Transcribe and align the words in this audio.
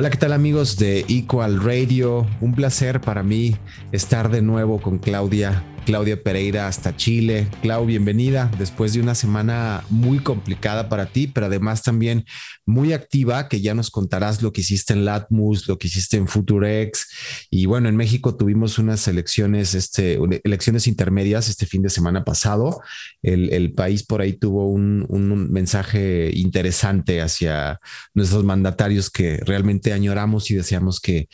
Hola, 0.00 0.10
¿qué 0.10 0.16
tal 0.16 0.32
amigos 0.32 0.76
de 0.76 1.04
Equal 1.08 1.60
Radio? 1.60 2.24
Un 2.40 2.54
placer 2.54 3.00
para 3.00 3.24
mí 3.24 3.56
estar 3.90 4.30
de 4.30 4.42
nuevo 4.42 4.80
con 4.80 4.98
Claudia 4.98 5.64
Claudia 5.88 6.22
Pereira 6.22 6.68
hasta 6.68 6.94
Chile. 6.94 7.48
Clau, 7.62 7.86
bienvenida 7.86 8.50
después 8.58 8.92
de 8.92 9.00
una 9.00 9.14
semana 9.14 9.86
muy 9.88 10.18
complicada 10.18 10.90
para 10.90 11.06
ti, 11.06 11.28
pero 11.28 11.46
además 11.46 11.82
también 11.82 12.26
muy 12.66 12.92
activa, 12.92 13.48
que 13.48 13.62
ya 13.62 13.72
nos 13.72 13.90
contarás 13.90 14.42
lo 14.42 14.52
que 14.52 14.60
hiciste 14.60 14.92
en 14.92 15.06
Latmus, 15.06 15.66
lo 15.66 15.78
que 15.78 15.86
hiciste 15.86 16.18
en 16.18 16.28
Futurex. 16.28 17.08
Y 17.48 17.64
bueno, 17.64 17.88
en 17.88 17.96
México 17.96 18.36
tuvimos 18.36 18.78
unas 18.78 19.08
elecciones, 19.08 19.72
este, 19.72 20.18
elecciones 20.44 20.86
intermedias 20.88 21.48
este 21.48 21.64
fin 21.64 21.80
de 21.80 21.88
semana 21.88 22.22
pasado. 22.22 22.82
El, 23.22 23.72
país 23.72 24.02
por 24.02 24.20
ahí 24.20 24.34
tuvo 24.34 24.68
un, 24.68 25.06
un 25.08 25.50
mensaje 25.50 26.30
interesante 26.34 27.22
hacia 27.22 27.80
nuestros 28.12 28.44
mandatarios 28.44 29.08
que 29.08 29.38
realmente 29.38 29.94
añoramos 29.94 30.50
y 30.50 30.54
deseamos 30.54 31.00
que 31.00 31.30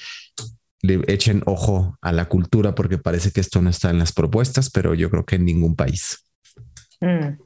le 0.84 1.00
echen 1.06 1.42
ojo 1.46 1.96
a 2.02 2.12
la 2.12 2.26
cultura 2.26 2.74
porque 2.74 2.98
parece 2.98 3.30
que 3.32 3.40
esto 3.40 3.62
no 3.62 3.70
está 3.70 3.88
en 3.88 3.98
las 3.98 4.12
propuestas, 4.12 4.68
pero 4.68 4.92
yo 4.92 5.08
creo 5.08 5.24
que 5.24 5.36
en 5.36 5.46
ningún 5.46 5.74
país. 5.76 6.22
Mm. 7.00 7.38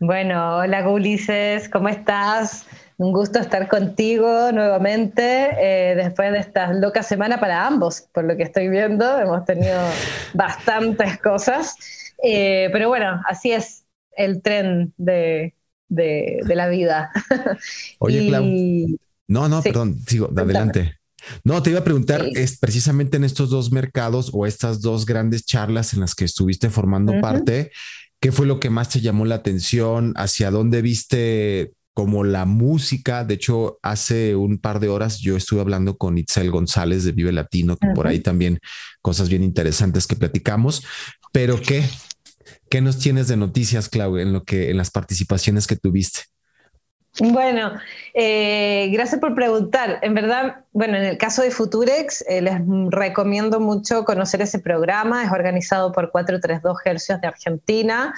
Bueno, 0.00 0.56
hola 0.56 0.88
Ulises, 0.88 1.68
¿cómo 1.68 1.90
estás? 1.90 2.64
Un 2.96 3.12
gusto 3.12 3.38
estar 3.38 3.68
contigo 3.68 4.50
nuevamente 4.50 5.50
eh, 5.60 5.94
después 5.94 6.32
de 6.32 6.38
esta 6.38 6.72
loca 6.72 7.02
semana 7.02 7.38
para 7.38 7.66
ambos, 7.66 8.08
por 8.14 8.24
lo 8.24 8.34
que 8.34 8.44
estoy 8.44 8.70
viendo. 8.70 9.20
Hemos 9.20 9.44
tenido 9.44 9.78
bastantes 10.32 11.20
cosas, 11.20 11.76
eh, 12.24 12.70
pero 12.72 12.88
bueno, 12.88 13.20
así 13.26 13.52
es 13.52 13.84
el 14.12 14.40
tren 14.40 14.94
de, 14.96 15.54
la 15.90 16.68
vida. 16.68 17.10
Oye, 17.98 18.26
Clau. 18.28 18.44
No, 19.28 19.48
no, 19.50 19.62
perdón, 19.62 19.98
sigo, 20.06 20.30
adelante. 20.34 20.99
No, 21.44 21.62
te 21.62 21.70
iba 21.70 21.80
a 21.80 21.84
preguntar, 21.84 22.26
es 22.34 22.58
precisamente 22.58 23.16
en 23.16 23.24
estos 23.24 23.50
dos 23.50 23.72
mercados 23.72 24.30
o 24.32 24.46
estas 24.46 24.80
dos 24.80 25.06
grandes 25.06 25.44
charlas 25.44 25.94
en 25.94 26.00
las 26.00 26.14
que 26.14 26.24
estuviste 26.24 26.70
formando 26.70 27.20
parte, 27.20 27.70
¿qué 28.20 28.32
fue 28.32 28.46
lo 28.46 28.60
que 28.60 28.70
más 28.70 28.88
te 28.88 29.00
llamó 29.00 29.24
la 29.24 29.36
atención? 29.36 30.12
¿Hacia 30.16 30.50
dónde 30.50 30.82
viste 30.82 31.72
como 31.94 32.24
la 32.24 32.44
música? 32.44 33.24
De 33.24 33.34
hecho, 33.34 33.78
hace 33.82 34.36
un 34.36 34.58
par 34.58 34.80
de 34.80 34.88
horas 34.88 35.18
yo 35.18 35.36
estuve 35.36 35.60
hablando 35.60 35.96
con 35.96 36.18
Itzel 36.18 36.50
González 36.50 37.04
de 37.04 37.12
Vive 37.12 37.32
Latino, 37.32 37.76
que 37.76 37.88
por 37.94 38.06
ahí 38.06 38.20
también 38.20 38.58
cosas 39.02 39.28
bien 39.28 39.42
interesantes 39.42 40.06
que 40.06 40.16
platicamos, 40.16 40.84
pero 41.32 41.60
¿qué? 41.60 41.84
¿Qué 42.68 42.80
nos 42.80 42.98
tienes 42.98 43.28
de 43.28 43.36
noticias, 43.36 43.88
Clau, 43.88 44.16
en 44.18 44.32
lo 44.32 44.44
que 44.44 44.70
en 44.70 44.76
las 44.76 44.90
participaciones 44.90 45.66
que 45.66 45.76
tuviste? 45.76 46.29
Bueno, 47.18 47.72
eh, 48.14 48.88
gracias 48.92 49.20
por 49.20 49.34
preguntar. 49.34 49.98
En 50.02 50.14
verdad, 50.14 50.64
bueno, 50.72 50.96
en 50.96 51.04
el 51.04 51.18
caso 51.18 51.42
de 51.42 51.50
Futurex, 51.50 52.24
eh, 52.28 52.40
les 52.40 52.60
recomiendo 52.88 53.58
mucho 53.58 54.04
conocer 54.04 54.40
ese 54.42 54.60
programa. 54.60 55.24
Es 55.24 55.32
organizado 55.32 55.90
por 55.92 56.12
432 56.12 56.78
Hercios 56.84 57.20
de 57.20 57.26
Argentina, 57.26 58.14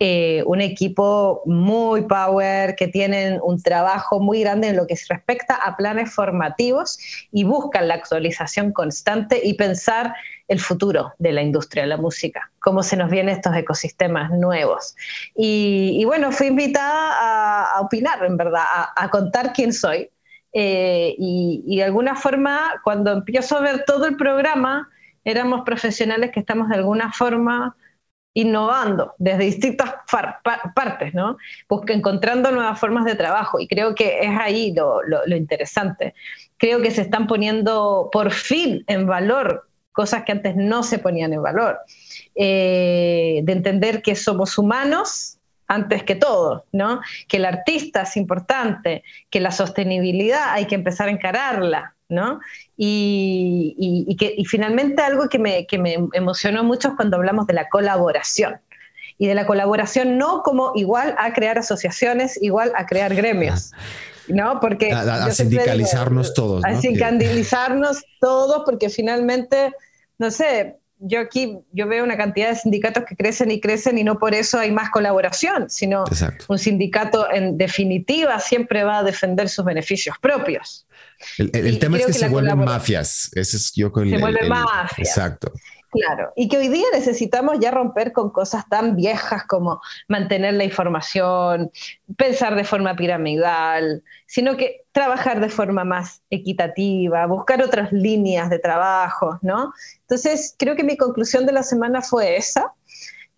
eh, 0.00 0.42
un 0.46 0.60
equipo 0.60 1.42
muy 1.46 2.02
power 2.02 2.74
que 2.74 2.88
tienen 2.88 3.38
un 3.42 3.62
trabajo 3.62 4.18
muy 4.18 4.40
grande 4.40 4.68
en 4.68 4.76
lo 4.76 4.88
que 4.88 4.96
se 4.96 5.14
respecta 5.14 5.54
a 5.54 5.76
planes 5.76 6.12
formativos 6.12 6.98
y 7.30 7.44
buscan 7.44 7.86
la 7.86 7.94
actualización 7.94 8.72
constante 8.72 9.40
y 9.44 9.54
pensar 9.54 10.14
el 10.48 10.58
futuro 10.58 11.14
de 11.18 11.32
la 11.32 11.42
industria 11.42 11.84
de 11.84 11.90
la 11.90 11.96
música, 11.96 12.50
cómo 12.58 12.82
se 12.82 12.96
nos 12.96 13.08
vienen 13.08 13.36
estos 13.36 13.54
ecosistemas 13.56 14.30
nuevos. 14.32 14.96
Y, 15.36 16.04
bueno, 16.04 16.32
fui 16.32 16.48
invitada 16.48 17.76
a, 17.76 17.80
opinar, 17.80 18.24
en 18.24 18.36
verdad, 18.36 18.64
a, 18.96 19.08
contar 19.10 19.52
quién 19.52 19.72
soy. 19.72 20.10
Eh, 20.52 21.14
y, 21.18 21.76
de 21.76 21.84
alguna 21.84 22.16
forma, 22.16 22.80
cuando 22.82 23.12
empiezo 23.12 23.56
a 23.56 23.60
ver 23.60 23.84
todo 23.86 24.06
el 24.06 24.16
programa, 24.16 24.88
éramos 25.24 25.62
profesionales 25.64 26.30
que 26.32 26.40
estamos 26.40 26.68
de 26.68 26.74
alguna 26.74 27.12
forma 27.12 27.76
innovando 28.34 29.14
desde 29.18 29.44
distintas 29.44 29.94
partes, 30.74 31.14
¿no? 31.14 31.38
Busca, 31.68 31.94
encontrando 31.94 32.50
nuevas 32.50 32.78
formas 32.78 33.04
de 33.04 33.14
trabajo 33.14 33.60
y 33.60 33.68
creo 33.68 33.94
que 33.94 34.18
es 34.20 34.30
ahí 34.38 34.74
lo, 34.74 35.00
interesante. 35.36 36.14
Creo 36.58 36.82
que 36.82 36.90
se 36.90 37.02
están 37.02 37.26
poniendo 37.26 38.10
por 38.12 38.32
fin 38.32 38.84
en 38.88 39.06
valor 39.06 39.68
cosas 39.92 40.24
que 40.24 40.32
antes 40.32 40.56
no 40.56 40.82
se 40.82 40.98
ponían 40.98 41.32
en 41.32 41.42
valor, 41.42 41.78
eh, 42.34 43.40
de 43.44 43.52
entender 43.52 44.02
que 44.02 44.16
somos 44.16 44.58
humanos 44.58 45.38
antes 45.68 46.02
que 46.02 46.16
todo, 46.16 46.66
¿no? 46.72 47.00
que 47.28 47.36
el 47.36 47.44
artista 47.44 48.02
es 48.02 48.16
importante, 48.16 49.04
que 49.30 49.38
la 49.38 49.52
sostenibilidad 49.52 50.50
hay 50.50 50.66
que 50.66 50.74
empezar 50.74 51.06
a 51.06 51.12
encararla, 51.12 51.94
¿no? 52.14 52.40
Y, 52.76 54.16
que, 54.18 54.36
finalmente 54.46 55.02
algo 55.02 55.28
que 55.28 55.38
me, 55.38 55.66
que 55.66 55.78
me 55.78 55.96
emocionó 56.12 56.64
mucho 56.64 56.88
es 56.88 56.94
cuando 56.94 57.16
hablamos 57.16 57.46
de 57.46 57.54
la 57.54 57.68
colaboración 57.68 58.60
y 59.18 59.26
de 59.26 59.34
la 59.34 59.46
colaboración 59.46 60.18
no 60.18 60.42
como 60.42 60.72
igual 60.74 61.14
a 61.18 61.32
crear 61.32 61.58
asociaciones, 61.58 62.40
igual 62.42 62.72
a 62.76 62.86
crear 62.86 63.14
gremios, 63.14 63.72
¿no? 64.28 64.60
Porque 64.60 64.92
a, 64.92 65.30
sindicalizarnos 65.30 66.34
todos. 66.34 66.64
A 66.64 66.80
sindicalizarnos 66.80 68.04
todos, 68.20 68.62
porque 68.64 68.88
finalmente, 68.88 69.72
no 70.18 70.30
sé, 70.30 70.76
yo 71.06 71.20
aquí 71.20 71.58
yo 71.72 71.86
veo 71.86 72.02
una 72.02 72.16
cantidad 72.16 72.48
de 72.48 72.56
sindicatos 72.56 73.04
que 73.04 73.14
crecen 73.14 73.50
y 73.50 73.60
crecen 73.60 73.98
y 73.98 74.04
no 74.04 74.18
por 74.18 74.34
eso 74.34 74.58
hay 74.58 74.70
más 74.70 74.90
colaboración, 74.90 75.68
sino 75.68 76.04
un 76.48 76.58
sindicato 76.58 77.30
en 77.30 77.58
definitiva 77.58 78.40
siempre 78.40 78.84
va 78.84 78.98
a 78.98 79.02
defender 79.02 79.48
sus 79.48 79.64
beneficios 79.64 80.16
propios. 80.18 80.86
El, 81.38 81.78
tema 81.78 81.98
es 81.98 82.06
que, 82.06 82.12
se 82.12 82.28
vuelven 82.28 82.58
mafias. 82.58 83.30
Ese 83.34 83.56
es 83.56 83.72
yo 83.74 83.92
con 83.92 84.08
Se 84.08 84.18
vuelven 84.18 84.48
mafias. 84.48 85.08
Exacto. 85.08 85.52
Claro, 85.94 86.32
y 86.34 86.48
que 86.48 86.56
hoy 86.56 86.66
día 86.66 86.86
necesitamos 86.92 87.60
ya 87.60 87.70
romper 87.70 88.12
con 88.12 88.30
cosas 88.30 88.68
tan 88.68 88.96
viejas 88.96 89.44
como 89.46 89.80
mantener 90.08 90.54
la 90.54 90.64
información, 90.64 91.70
pensar 92.16 92.56
de 92.56 92.64
forma 92.64 92.96
piramidal, 92.96 94.02
sino 94.26 94.56
que 94.56 94.86
trabajar 94.90 95.40
de 95.40 95.48
forma 95.50 95.84
más 95.84 96.20
equitativa, 96.30 97.26
buscar 97.26 97.62
otras 97.62 97.92
líneas 97.92 98.50
de 98.50 98.58
trabajo, 98.58 99.38
¿no? 99.40 99.72
Entonces, 100.00 100.56
creo 100.58 100.74
que 100.74 100.82
mi 100.82 100.96
conclusión 100.96 101.46
de 101.46 101.52
la 101.52 101.62
semana 101.62 102.02
fue 102.02 102.38
esa, 102.38 102.74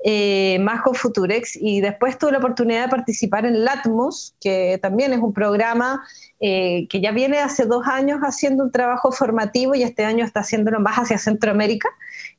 eh, 0.09 0.61
más 0.61 0.83
con 0.83 0.95
Futurex, 0.95 1.57
y 1.61 1.81
después 1.81 2.17
tuve 2.17 2.31
la 2.31 2.39
oportunidad 2.39 2.85
de 2.85 2.89
participar 2.91 3.45
en 3.45 3.65
Latmus, 3.65 4.37
que 4.41 4.79
también 4.81 5.13
es 5.13 5.19
un 5.19 5.33
programa 5.33 6.07
eh, 6.39 6.87
que 6.89 7.01
ya 7.01 7.11
viene 7.11 7.41
hace 7.41 7.67
dos 7.67 7.89
años 7.89 8.21
haciendo 8.21 8.63
un 8.63 8.71
trabajo 8.71 9.11
formativo 9.11 9.75
y 9.75 9.83
este 9.83 10.05
año 10.05 10.25
está 10.25 10.41
haciéndolo 10.41 10.79
más 10.79 10.95
hacia 10.95 11.19
Centroamérica, 11.19 11.89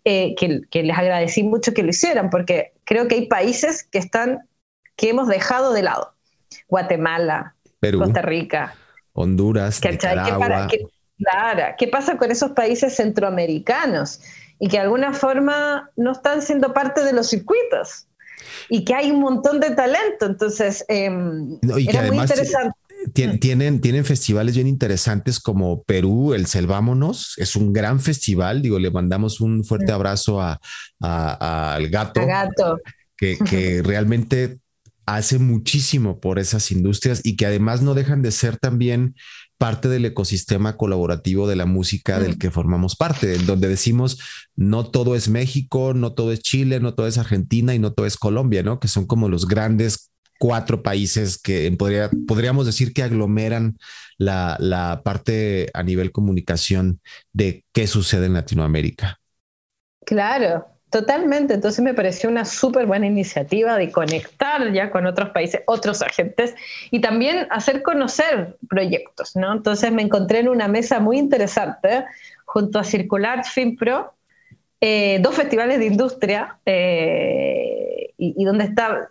eh, 0.05 0.33
que, 0.35 0.81
les 0.81 0.97
agradecí 0.97 1.43
mucho 1.43 1.73
que 1.73 1.83
lo 1.83 1.89
hicieran, 1.89 2.29
porque 2.29 2.71
creo 2.85 3.09
que 3.09 3.15
hay 3.15 3.27
países 3.27 3.83
que 3.83 3.97
están, 3.97 4.47
que 4.95 5.09
hemos 5.09 5.27
dejado 5.27 5.73
de 5.73 5.83
lado. 5.83 6.13
Guatemala, 6.69 7.53
Costa 7.81 8.21
Rica, 8.21 8.75
Honduras, 9.11 9.81
Nicaragua. 9.83 10.67
¿Qué, 10.69 10.87
¿qué 11.77 11.87
pasa 11.89 12.17
con 12.17 12.31
esos 12.31 12.51
países 12.51 12.95
centroamericanos? 12.95 14.21
Y 14.59 14.69
que 14.69 14.77
de 14.77 14.83
alguna 14.83 15.13
forma 15.13 15.91
no 15.95 16.13
están 16.13 16.41
siendo 16.41 16.73
parte 16.73 17.03
de 17.03 17.13
los 17.13 17.29
circuitos. 17.29 18.07
Y 18.69 18.85
que 18.85 18.93
hay 18.95 19.11
un 19.11 19.19
montón 19.19 19.59
de 19.59 19.71
talento. 19.71 20.25
Entonces, 20.25 20.83
eh, 20.87 21.09
era 21.87 22.03
muy 22.03 22.17
interesante 22.17 22.73
tienen, 23.13 23.81
tienen 23.81 24.05
festivales 24.05 24.55
bien 24.55 24.67
interesantes 24.67 25.39
como 25.39 25.83
Perú, 25.83 26.33
el 26.33 26.47
Selvámonos, 26.47 27.35
es 27.37 27.55
un 27.55 27.73
gran 27.73 27.99
festival. 27.99 28.61
Digo, 28.61 28.79
le 28.79 28.91
mandamos 28.91 29.39
un 29.39 29.63
fuerte 29.63 29.91
abrazo 29.91 30.41
al 30.41 30.59
a, 31.01 31.79
gato, 31.89 32.25
gato. 32.25 32.79
Que, 33.15 33.37
que 33.37 33.81
realmente 33.83 34.59
hace 35.05 35.39
muchísimo 35.39 36.19
por 36.19 36.37
esas 36.37 36.71
industrias 36.71 37.21
y 37.23 37.37
que 37.37 37.45
además 37.45 37.81
no 37.81 37.93
dejan 37.93 38.21
de 38.21 38.31
ser 38.31 38.57
también 38.57 39.15
parte 39.57 39.89
del 39.89 40.05
ecosistema 40.05 40.77
colaborativo 40.77 41.47
de 41.47 41.55
la 41.55 41.65
música 41.65 42.19
del 42.19 42.35
mm. 42.35 42.39
que 42.39 42.51
formamos 42.51 42.95
parte, 42.95 43.35
en 43.35 43.45
donde 43.45 43.67
decimos 43.67 44.19
no 44.55 44.85
todo 44.85 45.15
es 45.15 45.29
México, 45.29 45.93
no 45.93 46.13
todo 46.13 46.31
es 46.31 46.41
Chile, 46.41 46.79
no 46.79 46.93
todo 46.93 47.07
es 47.07 47.17
Argentina 47.17 47.73
y 47.73 47.79
no 47.79 47.93
todo 47.93 48.05
es 48.05 48.17
Colombia, 48.17 48.63
¿no? 48.63 48.79
Que 48.79 48.87
son 48.87 49.05
como 49.05 49.29
los 49.29 49.47
grandes 49.47 50.11
cuatro 50.39 50.83
países 50.83 51.41
que 51.41 51.71
podría, 51.77 52.09
podríamos 52.27 52.65
decir 52.65 52.93
que 52.93 53.03
aglomeran 53.03 53.77
la, 54.17 55.01
parte 55.03 55.69
a 55.73 55.83
nivel 55.83 56.11
comunicación 56.11 57.01
de 57.33 57.65
qué 57.71 57.87
sucede 57.87 58.27
en 58.27 58.33
Latinoamérica. 58.33 59.19
Claro, 60.05 60.65
Totalmente, 60.89 61.53
entonces 61.53 61.83
me 61.83 61.93
pareció 61.93 62.29
una 62.29 62.45
súper 62.45 62.85
buena 62.85 63.07
iniciativa 63.07 63.75
de 63.77 63.91
conectar 63.91 64.71
ya 64.71 64.89
con 64.89 65.05
otros 65.05 65.31
países, 65.31 65.61
otros 65.67 66.01
agentes 66.01 66.55
y 66.91 67.01
también 67.01 67.45
hacer 67.49 67.83
conocer 67.83 68.57
proyectos, 68.69 69.35
¿no? 69.35 69.51
Entonces 69.51 69.91
me 69.91 70.01
encontré 70.01 70.39
en 70.39 70.47
una 70.47 70.69
mesa 70.69 71.01
muy 71.01 71.17
interesante 71.17 72.05
junto 72.45 72.79
a 72.79 72.85
Circular 72.85 73.43
FinPro, 73.45 74.13
eh, 74.79 75.19
dos 75.21 75.35
festivales 75.35 75.79
de 75.79 75.87
industria 75.87 76.57
eh, 76.65 78.13
y, 78.17 78.45
donde 78.45 78.63
está 78.65 79.09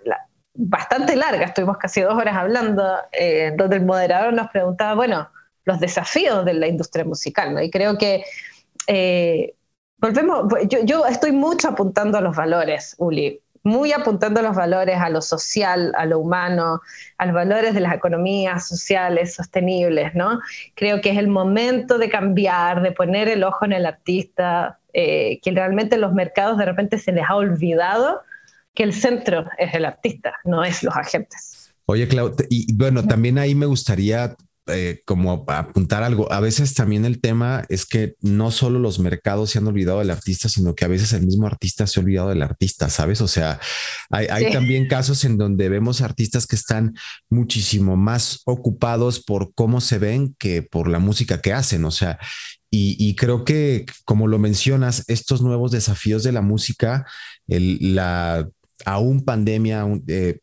bastante 0.54 1.14
larga, 1.14 1.44
estuvimos 1.44 1.76
casi 1.76 2.00
dos 2.00 2.14
horas 2.14 2.36
hablando, 2.36 2.96
eh, 3.12 3.52
donde 3.54 3.76
el 3.76 3.84
moderador 3.84 4.32
nos 4.32 4.48
preguntaba, 4.48 4.94
bueno, 4.94 5.28
los 5.66 5.78
desafíos 5.78 6.44
de 6.46 6.54
la 6.54 6.68
industria 6.68 7.04
musical. 7.04 7.52
¿no? 7.52 7.60
Y 7.60 7.70
creo 7.70 7.98
que 7.98 8.24
eh, 8.86 9.54
volvemos, 9.98 10.52
yo, 10.68 10.80
yo, 10.84 11.06
estoy 11.06 11.32
mucho 11.32 11.68
apuntando 11.68 12.18
a 12.18 12.20
los 12.20 12.36
valores, 12.36 12.94
Uli, 12.98 13.40
muy 13.66 13.92
apuntando 13.92 14.40
a 14.40 14.42
los 14.44 14.54
valores, 14.54 14.96
a 14.96 15.10
lo 15.10 15.20
social, 15.20 15.92
a 15.96 16.06
lo 16.06 16.20
humano, 16.20 16.80
a 17.18 17.26
los 17.26 17.34
valores 17.34 17.74
de 17.74 17.80
las 17.80 17.94
economías 17.94 18.68
sociales 18.68 19.34
sostenibles, 19.34 20.14
¿no? 20.14 20.38
Creo 20.74 21.00
que 21.00 21.10
es 21.10 21.18
el 21.18 21.26
momento 21.26 21.98
de 21.98 22.08
cambiar, 22.08 22.82
de 22.82 22.92
poner 22.92 23.28
el 23.28 23.42
ojo 23.42 23.64
en 23.64 23.72
el 23.72 23.84
artista, 23.84 24.78
eh, 24.92 25.40
que 25.42 25.50
realmente 25.50 25.98
los 25.98 26.12
mercados 26.12 26.58
de 26.58 26.64
repente 26.64 26.98
se 26.98 27.10
les 27.10 27.24
ha 27.28 27.34
olvidado 27.34 28.20
que 28.72 28.84
el 28.84 28.92
centro 28.92 29.46
es 29.58 29.74
el 29.74 29.84
artista, 29.84 30.34
no 30.44 30.62
es 30.62 30.84
los 30.84 30.94
agentes. 30.96 31.74
Oye, 31.86 32.06
Clau, 32.06 32.34
y 32.48 32.72
bueno, 32.74 33.04
también 33.04 33.38
ahí 33.38 33.54
me 33.54 33.66
gustaría 33.66 34.36
eh, 34.68 35.02
como 35.04 35.44
apuntar 35.48 36.02
algo. 36.02 36.32
A 36.32 36.40
veces 36.40 36.74
también 36.74 37.04
el 37.04 37.20
tema 37.20 37.64
es 37.68 37.86
que 37.86 38.14
no 38.20 38.50
solo 38.50 38.78
los 38.78 38.98
mercados 38.98 39.50
se 39.50 39.58
han 39.58 39.66
olvidado 39.66 40.00
del 40.00 40.10
artista, 40.10 40.48
sino 40.48 40.74
que 40.74 40.84
a 40.84 40.88
veces 40.88 41.12
el 41.12 41.24
mismo 41.24 41.46
artista 41.46 41.86
se 41.86 42.00
ha 42.00 42.02
olvidado 42.02 42.30
del 42.30 42.42
artista, 42.42 42.90
¿sabes? 42.90 43.20
O 43.20 43.28
sea, 43.28 43.60
hay, 44.10 44.50
también 44.52 44.88
casos 44.88 45.24
en 45.24 45.38
donde 45.38 45.68
vemos 45.68 46.00
artistas 46.00 46.46
que 46.46 46.56
están 46.56 46.94
muchísimo 47.30 47.96
más 47.96 48.40
ocupados 48.44 49.22
por 49.22 49.54
cómo 49.54 49.80
se 49.80 49.98
ven 49.98 50.34
que 50.38 50.62
por 50.62 50.88
la 50.88 50.98
música 50.98 51.40
que 51.40 51.52
hacen. 51.52 51.84
O 51.84 51.92
sea, 51.92 52.18
y, 52.70 53.14
creo 53.14 53.44
que, 53.44 53.86
como 54.04 54.26
lo 54.26 54.38
mencionas, 54.38 55.04
estos 55.06 55.40
nuevos 55.40 55.70
desafíos 55.70 56.22
de 56.24 56.32
la 56.32 56.42
música, 56.42 57.06
el, 57.46 57.94
la 57.94 58.50
aún 58.84 59.24
pandemia, 59.24 59.86
eh, 60.06 60.38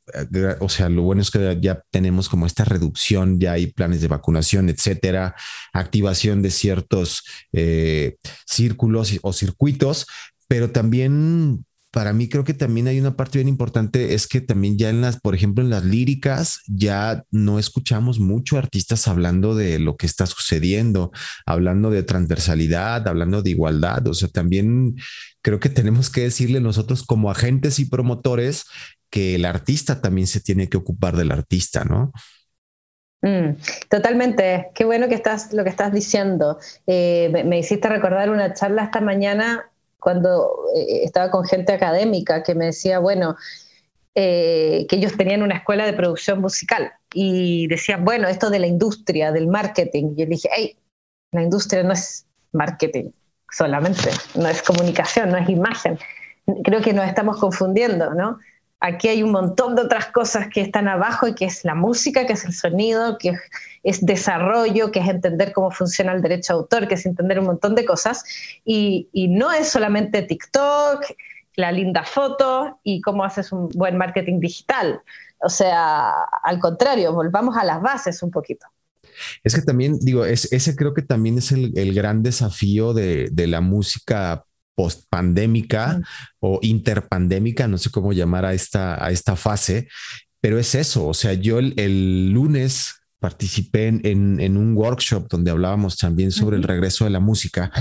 o 0.59 0.69
sea, 0.69 0.89
lo 0.89 1.03
bueno 1.03 1.21
es 1.21 1.29
que 1.29 1.57
ya 1.61 1.83
tenemos 1.91 2.29
como 2.29 2.45
esta 2.45 2.65
reducción, 2.65 3.39
ya 3.39 3.53
hay 3.53 3.67
planes 3.67 4.01
de 4.01 4.07
vacunación, 4.07 4.69
etcétera, 4.69 5.35
activación 5.71 6.41
de 6.41 6.51
ciertos 6.51 7.23
eh, 7.51 8.17
círculos 8.45 9.17
o 9.21 9.33
circuitos, 9.33 10.07
pero 10.47 10.71
también 10.71 11.65
para 11.93 12.11
mí 12.11 12.27
creo 12.27 12.43
que 12.43 12.55
también 12.55 12.87
hay 12.87 12.99
una 12.99 13.15
parte 13.15 13.37
bien 13.37 13.47
importante, 13.47 14.15
es 14.15 14.27
que 14.27 14.41
también 14.41 14.79
ya 14.79 14.89
en 14.89 15.01
las, 15.01 15.19
por 15.19 15.35
ejemplo, 15.35 15.63
en 15.63 15.69
las 15.69 15.85
líricas, 15.85 16.61
ya 16.65 17.23
no 17.29 17.59
escuchamos 17.59 18.19
mucho 18.19 18.57
artistas 18.57 19.07
hablando 19.07 19.53
de 19.53 19.77
lo 19.77 19.95
que 19.95 20.07
está 20.07 20.25
sucediendo, 20.25 21.11
hablando 21.45 21.91
de 21.91 22.01
transversalidad, 22.01 23.07
hablando 23.07 23.43
de 23.43 23.51
igualdad. 23.51 24.07
O 24.07 24.15
sea, 24.15 24.27
también 24.27 24.95
creo 25.43 25.59
que 25.59 25.69
tenemos 25.69 26.09
que 26.09 26.21
decirle 26.21 26.59
nosotros 26.61 27.03
como 27.03 27.29
agentes 27.29 27.77
y 27.77 27.85
promotores 27.85 28.65
que 29.11 29.35
el 29.35 29.45
artista 29.45 30.01
también 30.01 30.25
se 30.25 30.41
tiene 30.41 30.69
que 30.69 30.77
ocupar 30.77 31.15
del 31.15 31.31
artista, 31.31 31.83
¿no? 31.85 32.11
Mm, 33.21 33.55
totalmente, 33.87 34.71
qué 34.73 34.83
bueno 34.83 35.07
que 35.07 35.15
estás 35.15 35.53
lo 35.53 35.63
que 35.63 35.69
estás 35.69 35.93
diciendo. 35.93 36.57
Eh, 36.87 37.43
me, 37.45 37.59
hiciste 37.59 37.87
recordar 37.87 38.31
una 38.31 38.55
charla 38.55 38.85
esta 38.85 38.99
mañana 38.99 39.69
cuando 40.03 40.65
eh, 40.75 41.03
estaba 41.03 41.31
con 41.31 41.45
gente 41.45 41.71
académica 41.71 42.43
que 42.43 42.55
me 42.55 42.65
decía, 42.65 42.99
bueno, 42.99 43.37
eh, 44.15 44.85
que 44.89 44.97
ellos 44.97 45.15
tenían 45.17 45.41
una 45.41 45.55
escuela 45.55 45.85
de 45.85 45.93
producción 45.93 46.41
musical 46.41 46.91
y 47.13 47.67
decían, 47.67 48.03
bueno, 48.03 48.27
esto 48.27 48.49
de 48.49 48.59
la 48.59 48.67
industria, 48.67 49.31
del 49.31 49.47
marketing. 49.47 50.11
Y 50.11 50.21
yo 50.21 50.25
dije, 50.27 50.49
hey, 50.55 50.77
la 51.31 51.43
industria 51.43 51.83
no 51.83 51.93
es 51.93 52.25
marketing 52.51 53.11
solamente, 53.49 54.09
no 54.35 54.47
es 54.49 54.61
comunicación, 54.61 55.29
no 55.29 55.37
es 55.37 55.49
imagen. 55.49 55.97
Creo 56.63 56.81
que 56.81 56.93
nos 56.93 57.07
estamos 57.07 57.39
confundiendo, 57.39 58.13
¿no? 58.13 58.39
Aquí 58.85 59.07
hay 59.07 59.23
un 59.23 59.31
montón 59.31 59.77
de 59.77 59.81
otras 59.81 60.07
cosas 60.07 60.49
que 60.49 60.59
están 60.59 60.89
abajo 60.89 61.25
y 61.25 61.33
que 61.33 61.45
es 61.45 61.63
la 61.63 61.73
música, 61.73 62.25
que 62.25 62.33
es 62.33 62.43
el 62.43 62.51
sonido, 62.51 63.17
que 63.17 63.33
es 63.81 64.05
desarrollo, 64.05 64.91
que 64.91 64.99
es 64.99 65.07
entender 65.07 65.53
cómo 65.53 65.71
funciona 65.71 66.11
el 66.11 66.21
derecho 66.21 66.51
a 66.51 66.55
autor, 66.57 66.89
que 66.89 66.95
es 66.95 67.05
entender 67.05 67.39
un 67.39 67.45
montón 67.45 67.75
de 67.75 67.85
cosas. 67.85 68.25
Y, 68.65 69.07
no 69.29 69.53
es 69.53 69.69
solamente 69.69 70.21
TikTok, 70.23 71.01
la 71.55 71.71
linda 71.71 72.03
foto 72.03 72.81
y 72.83 72.99
cómo 72.99 73.23
haces 73.23 73.53
un 73.53 73.69
buen 73.69 73.95
marketing 73.95 74.41
digital. 74.41 74.99
O 75.39 75.47
sea, 75.47 76.11
al 76.43 76.59
contrario, 76.59 77.13
volvamos 77.13 77.55
a 77.55 77.63
las 77.63 77.81
bases 77.81 78.21
un 78.21 78.31
poquito. 78.31 78.67
Es 79.45 79.55
que 79.55 79.61
también, 79.61 79.97
digo, 80.01 80.25
ese 80.25 80.75
creo 80.75 80.93
que 80.93 81.03
también 81.03 81.37
es 81.37 81.53
el, 81.53 81.93
gran 81.93 82.21
desafío 82.21 82.93
de, 82.93 83.29
de 83.31 83.47
la 83.47 83.61
música 83.61 84.43
post-pandémica 84.75 86.01
o 86.39 86.59
interpandémica, 86.61 87.67
no 87.67 87.77
sé 87.77 87.89
cómo 87.89 88.13
llamar 88.13 88.45
a 88.45 88.53
esta, 88.53 89.03
a 89.03 89.11
esta 89.11 89.35
fase, 89.35 89.87
pero 90.41 90.59
es 90.59 90.75
eso. 90.75 91.07
O 91.07 91.13
sea, 91.13 91.33
yo 91.33 91.59
el, 91.59 92.31
lunes 92.31 92.95
participé 93.19 93.87
en, 93.87 94.57
un 94.57 94.75
workshop 94.75 95.27
donde 95.29 95.51
hablábamos 95.51 95.97
también 95.97 96.31
sobre 96.31 96.57
el 96.57 96.63
regreso 96.63 97.05
de 97.05 97.11
la 97.11 97.21
música 97.21 97.71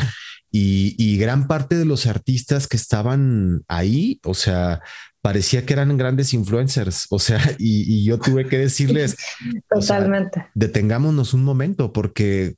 y, 0.53 1.17
gran 1.17 1.49
parte 1.49 1.77
de 1.77 1.85
los 1.85 2.07
artistas 2.07 2.69
que 2.69 2.77
estaban 2.77 3.63
ahí, 3.67 4.21
o 4.23 4.35
sea, 4.35 4.81
parecía 5.23 5.65
que 5.65 5.73
eran 5.73 5.97
grandes 5.97 6.35
influencers, 6.35 7.07
o 7.11 7.19
sea, 7.19 7.41
y, 7.59 8.05
yo 8.05 8.19
tuve 8.19 8.47
que 8.47 8.59
decirles, 8.59 9.17
totalmente, 9.71 10.47
detengámonos 10.55 11.35
un 11.35 11.43
momento 11.43 11.93
porque 11.93 12.55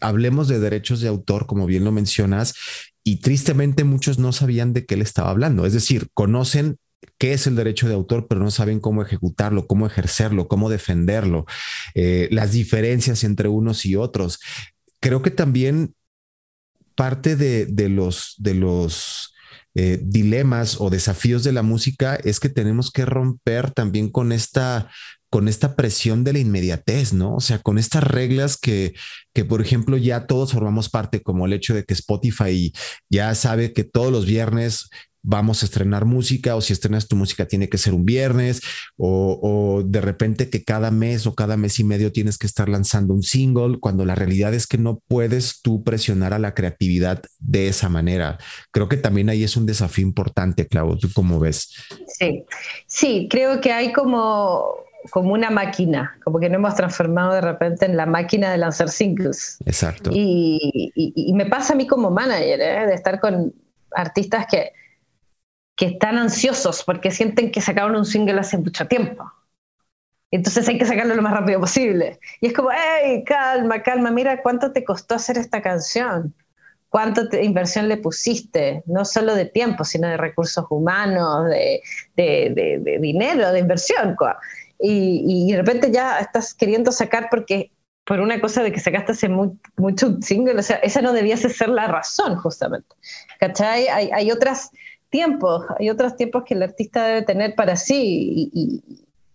hablemos 0.00 0.48
de 0.48 0.60
derechos 0.60 1.00
de 1.00 1.08
autor, 1.08 1.46
como 1.46 1.66
bien 1.66 1.84
lo 1.84 1.92
mencionas, 1.92 2.54
y 3.04 3.16
tristemente 3.16 3.84
muchos 3.84 4.18
no 4.18 4.32
sabían 4.32 4.72
de 4.72 4.86
qué 4.86 4.96
le 4.96 5.04
estaba 5.04 5.30
hablando. 5.30 5.66
Es 5.66 5.72
decir, 5.72 6.08
conocen 6.14 6.78
qué 7.18 7.32
es 7.32 7.46
el 7.46 7.56
derecho 7.56 7.88
de 7.88 7.94
autor, 7.94 8.26
pero 8.28 8.40
no 8.40 8.50
saben 8.50 8.80
cómo 8.80 9.02
ejecutarlo, 9.02 9.66
cómo 9.66 9.86
ejercerlo, 9.86 10.48
cómo 10.48 10.70
defenderlo, 10.70 11.46
eh, 11.94 12.28
las 12.30 12.52
diferencias 12.52 13.24
entre 13.24 13.48
unos 13.48 13.84
y 13.86 13.96
otros. 13.96 14.40
Creo 15.00 15.22
que 15.22 15.30
también 15.30 15.94
parte 16.94 17.36
de, 17.36 17.88
los, 17.88 18.34
de 18.38 18.54
los 18.54 19.34
eh, 19.74 19.98
dilemas 20.02 20.80
o 20.80 20.90
desafíos 20.90 21.42
de 21.44 21.52
la 21.52 21.62
música 21.62 22.16
es 22.16 22.40
que 22.40 22.48
tenemos 22.48 22.90
que 22.90 23.04
romper 23.04 23.70
también 23.70 24.10
con 24.10 24.32
esta 24.32 24.90
con 25.32 25.48
esta 25.48 25.76
presión 25.76 26.24
de 26.24 26.34
la 26.34 26.40
inmediatez, 26.40 27.14
¿no? 27.14 27.36
O 27.36 27.40
sea, 27.40 27.58
con 27.58 27.78
estas 27.78 28.04
reglas 28.04 28.58
que, 28.58 28.92
que, 29.32 29.46
por 29.46 29.62
ejemplo, 29.62 29.96
ya 29.96 30.26
todos 30.26 30.52
formamos 30.52 30.90
parte, 30.90 31.22
como 31.22 31.46
el 31.46 31.54
hecho 31.54 31.72
de 31.72 31.84
que 31.84 31.94
Spotify 31.94 32.70
ya 33.08 33.34
sabe 33.34 33.72
que 33.72 33.82
todos 33.82 34.12
los 34.12 34.26
viernes 34.26 34.90
vamos 35.22 35.62
a 35.62 35.64
estrenar 35.64 36.04
música 36.04 36.54
o 36.54 36.60
si 36.60 36.74
estrenas 36.74 37.08
tu 37.08 37.16
música 37.16 37.46
tiene 37.46 37.70
que 37.70 37.78
ser 37.78 37.94
un 37.94 38.04
viernes 38.04 38.60
o, 38.98 39.82
de 39.86 40.02
repente 40.02 40.50
que 40.50 40.64
cada 40.64 40.90
mes 40.90 41.26
o 41.26 41.34
cada 41.34 41.56
mes 41.56 41.78
y 41.78 41.84
medio 41.84 42.12
tienes 42.12 42.36
que 42.36 42.46
estar 42.46 42.68
lanzando 42.68 43.14
un 43.14 43.22
single 43.22 43.78
cuando 43.80 44.04
la 44.04 44.14
realidad 44.14 44.52
es 44.52 44.66
que 44.66 44.76
no 44.76 45.00
puedes 45.08 45.62
tú 45.62 45.82
presionar 45.82 46.34
a 46.34 46.38
la 46.38 46.52
creatividad 46.52 47.22
de 47.38 47.68
esa 47.68 47.88
manera. 47.88 48.36
Creo 48.70 48.90
que 48.90 48.98
también 48.98 49.30
ahí 49.30 49.44
es 49.44 49.56
un 49.56 49.64
desafío 49.64 50.04
importante, 50.06 50.66
Clau, 50.66 50.98
¿tú 50.98 51.08
cómo 51.14 51.40
ves? 51.40 51.72
Sí, 52.18 52.44
sí, 52.86 53.28
creo 53.30 53.62
que 53.62 53.72
hay 53.72 53.94
como 53.94 54.91
como 55.10 55.32
una 55.32 55.50
máquina, 55.50 56.16
como 56.24 56.38
que 56.38 56.48
nos 56.48 56.56
hemos 56.56 56.74
transformado 56.74 57.32
de 57.34 57.40
repente 57.40 57.86
en 57.86 57.96
la 57.96 58.06
máquina 58.06 58.50
de 58.50 58.58
lanzar 58.58 58.88
singles. 58.88 59.58
Exacto. 59.64 60.10
Y, 60.12 61.32
me 61.34 61.46
pasa 61.46 61.72
a 61.72 61.76
mí 61.76 61.86
como 61.86 62.10
manager, 62.10 62.60
¿eh? 62.60 62.86
de 62.86 62.94
estar 62.94 63.20
con 63.20 63.52
artistas 63.92 64.46
que, 64.50 64.72
que 65.76 65.86
están 65.86 66.18
ansiosos 66.18 66.84
porque 66.84 67.10
sienten 67.10 67.50
que 67.50 67.60
sacaron 67.60 67.96
un 67.96 68.04
single 68.04 68.40
hace 68.40 68.58
mucho 68.58 68.86
tiempo. 68.86 69.30
Entonces 70.30 70.66
hay 70.68 70.78
que 70.78 70.86
sacarlo 70.86 71.14
lo 71.14 71.22
más 71.22 71.34
rápido 71.34 71.60
posible. 71.60 72.18
Y 72.40 72.46
es 72.46 72.52
como, 72.54 72.70
hey, 72.72 73.22
calma, 73.24 73.82
calma, 73.82 74.10
mira 74.10 74.42
cuánto 74.42 74.72
te 74.72 74.82
costó 74.82 75.16
hacer 75.16 75.36
esta 75.36 75.60
canción, 75.60 76.34
cuánto 76.88 77.22
inversión 77.36 77.88
le 77.88 77.98
pusiste, 77.98 78.82
no 78.86 79.04
solo 79.04 79.34
de 79.34 79.44
tiempo, 79.44 79.84
sino 79.84 80.08
de 80.08 80.16
recursos 80.16 80.64
humanos, 80.70 81.50
de, 81.50 81.82
de, 82.16 82.80
de 82.80 82.98
dinero, 82.98 83.52
de 83.52 83.58
inversión 83.58 84.16
y, 84.82 85.52
de 85.52 85.56
repente 85.56 85.90
ya 85.92 86.18
estás 86.18 86.54
queriendo 86.54 86.92
sacar 86.92 87.28
porque 87.30 87.70
por 88.04 88.20
una 88.20 88.40
cosa 88.40 88.62
de 88.62 88.72
que 88.72 88.80
sacaste 88.80 89.12
hace 89.12 89.28
mucho 89.28 90.08
un 90.08 90.22
single, 90.22 90.58
o 90.58 90.62
sea, 90.62 90.76
esa 90.76 91.00
no 91.02 91.12
debiese 91.12 91.48
ser 91.48 91.68
la 91.68 91.86
razón 91.86 92.36
justamente. 92.36 92.88
¿Cachai? 93.38 93.86
Hay, 93.88 94.10
hay 94.12 94.32
otros 94.32 94.70
tiempos, 95.08 95.64
hay 95.78 95.88
otros 95.88 96.16
tiempos 96.16 96.42
que 96.44 96.54
el 96.54 96.62
artista 96.64 97.06
debe 97.06 97.22
tener 97.22 97.54
para 97.54 97.76
sí 97.76 98.50
y, 98.52 98.82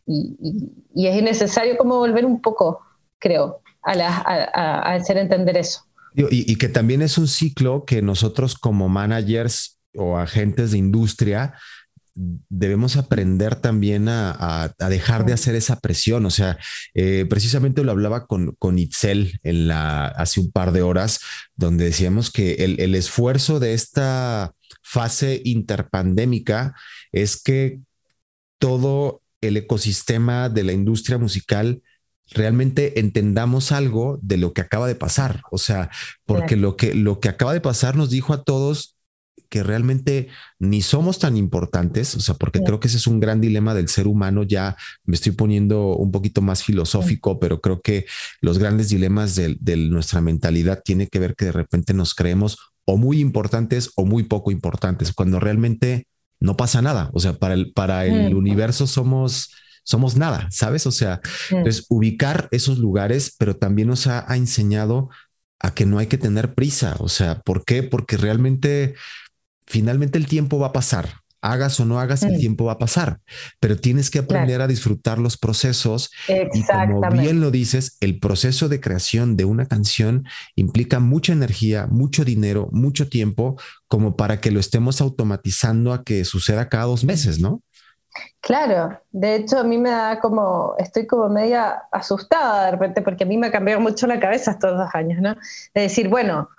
y, 0.06 1.08
es 1.08 1.24
necesario 1.24 1.78
como 1.78 1.98
volver 1.98 2.26
un 2.26 2.42
poco, 2.42 2.82
creo, 3.20 3.62
a, 3.84 3.94
a 3.94 4.94
hacer 4.96 5.18
entender 5.18 5.58
eso. 5.58 5.88
Y, 6.18 6.56
que 6.56 6.68
también 6.68 7.04
es 7.04 7.20
un 7.20 7.28
ciclo 7.28 7.86
que 7.86 8.02
nosotros 8.02 8.56
como 8.56 8.90
managers 8.90 9.78
o 9.96 10.18
agentes 10.18 10.72
de 10.72 10.80
industria 10.80 11.54
debemos 12.18 12.98
aprender 12.98 13.56
también 13.56 14.08
a, 14.10 14.74
dejar 14.90 15.26
de 15.26 15.34
hacer 15.34 15.56
esa 15.56 15.80
presión. 15.80 16.26
O 16.26 16.32
sea, 16.32 16.58
eh, 16.94 17.26
precisamente 17.30 17.84
lo 17.84 17.92
hablaba 17.92 18.26
con, 18.26 18.56
con 18.58 18.80
Itzel 18.80 19.40
en 19.44 19.68
la, 19.68 20.08
hace 20.08 20.40
un 20.40 20.52
par 20.52 20.72
de 20.72 20.82
horas, 20.82 21.20
donde 21.56 21.86
decíamos 21.86 22.32
que 22.32 22.56
el, 22.56 22.96
esfuerzo 22.96 23.60
de 23.60 23.74
esta 23.74 24.54
fase 24.82 25.42
interpandémica 25.46 26.76
es 27.12 27.42
que 27.42 27.80
todo 28.58 29.22
el 29.42 29.58
ecosistema 29.58 30.50
de 30.50 30.64
la 30.64 30.74
industria 30.74 31.20
musical 31.20 31.84
realmente 32.30 33.00
entendamos 33.00 33.72
algo 33.72 34.20
de 34.24 34.38
lo 34.38 34.54
que 34.54 34.62
acaba 34.62 34.88
de 34.88 34.96
pasar. 34.96 35.44
O 35.52 35.60
sea, 35.60 35.92
porque 36.26 36.56
lo, 36.56 36.76
que, 36.76 36.96
lo 36.96 37.20
que 37.20 37.30
acaba 37.30 37.54
de 37.54 37.62
pasar 37.62 37.96
nos 37.96 38.10
dijo 38.10 38.34
a 38.34 38.44
todos 38.44 38.97
que 39.50 39.64
realmente 39.64 40.28
ni 40.60 40.82
somos 40.82 41.20
tan 41.20 41.38
importantes, 41.38 42.16
o 42.16 42.20
sea, 42.20 42.36
porque 42.36 42.62
creo 42.62 42.80
que 42.80 42.88
ese 42.88 42.98
es 42.98 43.08
un 43.08 43.20
gran 43.20 43.40
dilema 43.40 43.74
del 43.74 43.88
ser 43.88 44.08
humano, 44.08 44.44
ya 44.44 44.76
me 45.06 45.16
estoy 45.16 45.32
poniendo 45.32 45.96
un 45.96 46.12
poquito 46.12 46.42
más 46.42 46.64
filosófico, 46.64 47.40
pero 47.40 47.62
creo 47.62 47.82
que 47.82 48.06
los 48.42 48.58
grandes 48.58 48.90
dilemas 48.90 49.36
de, 49.36 49.58
nuestra 49.78 50.22
mentalidad 50.22 50.82
tiene 50.84 51.08
que 51.08 51.20
ver 51.20 51.36
que 51.36 51.46
de 51.46 51.52
repente 51.52 51.94
nos 51.94 52.14
creemos 52.14 52.58
o 52.86 52.98
muy 52.98 53.20
importantes 53.20 53.92
o 53.96 54.06
muy 54.06 54.24
poco 54.24 54.52
importantes, 54.52 55.14
cuando 55.14 55.40
realmente 55.40 56.08
no 56.40 56.58
pasa 56.58 56.82
nada, 56.82 57.10
o 57.14 57.20
sea, 57.20 57.34
para 57.34 57.54
el, 57.54 57.74
para 57.74 58.06
el 58.06 58.36
universo 58.36 58.86
somos 58.86 59.50
somos 59.88 60.18
nada, 60.18 60.50
¿sabes? 60.52 60.86
O 60.86 60.92
sea, 60.92 61.22
es 61.66 61.86
ubicar 61.88 62.50
esos 62.52 62.78
lugares, 62.78 63.34
pero 63.40 63.56
también 63.56 63.88
nos 63.88 64.06
ha, 64.06 64.26
enseñado 64.36 65.10
a 65.60 65.74
que 65.74 65.86
no 65.86 65.98
hay 65.98 66.08
que 66.08 66.18
tener 66.18 66.54
prisa. 66.56 66.98
O 67.00 67.08
sea, 67.08 67.40
¿por 67.40 67.64
qué? 67.64 67.84
Porque 67.84 68.18
realmente, 68.18 68.96
finalmente 69.68 70.18
el 70.18 70.28
tiempo 70.28 70.58
va 70.58 70.68
a 70.68 70.74
pasar. 70.74 71.08
Hagas 71.40 71.80
o 71.80 71.86
no 71.86 72.00
hagas, 72.00 72.24
el 72.24 72.40
tiempo 72.40 72.66
va 72.66 72.74
a 72.74 72.78
pasar, 72.80 73.20
pero 73.60 73.78
tienes 73.78 74.10
que 74.10 74.20
aprender 74.20 74.60
a 74.60 74.68
disfrutar 74.68 75.20
los 75.20 75.38
procesos. 75.38 76.10
Y 76.28 76.64
como 76.64 77.08
bien 77.12 77.42
lo 77.42 77.52
dices, 77.52 77.96
el 78.02 78.20
proceso 78.20 78.70
de 78.70 78.82
creación 78.82 79.38
de 79.38 79.46
una 79.46 79.68
canción 79.68 80.26
implica 80.56 81.00
mucha 81.00 81.34
energía, 81.34 81.86
mucho 81.92 82.26
dinero, 82.26 82.70
mucho 82.72 83.08
tiempo, 83.08 83.56
como 83.88 84.16
para 84.16 84.42
que 84.42 84.50
lo 84.50 84.60
estemos 84.60 85.00
automatizando 85.00 85.94
a 85.94 86.04
que 86.04 86.26
suceda 86.26 86.70
cada 86.70 86.86
dos 86.86 87.04
meses, 87.04 87.40
¿no? 87.40 87.62
Claro, 88.42 89.00
de 89.12 89.36
hecho 89.36 89.60
a 89.60 89.64
mí 89.64 89.78
me 89.78 89.92
da 89.92 90.20
como, 90.20 90.74
estoy 90.80 91.06
como 91.06 91.30
media 91.30 91.84
asustada 91.92 92.66
de 92.66 92.72
repente 92.72 93.02
porque 93.04 93.26
a 93.26 93.28
mí 93.28 93.38
me 93.38 93.48
ha 93.48 93.52
cambiado 93.52 93.80
mucho 93.80 94.08
la 94.08 94.20
cabeza 94.20 94.52
estos 94.52 94.76
dos 94.76 94.90
años, 94.94 95.22
¿no? 95.22 95.36
De 95.74 95.82
decir, 95.82 96.10
bueno, 96.10 96.50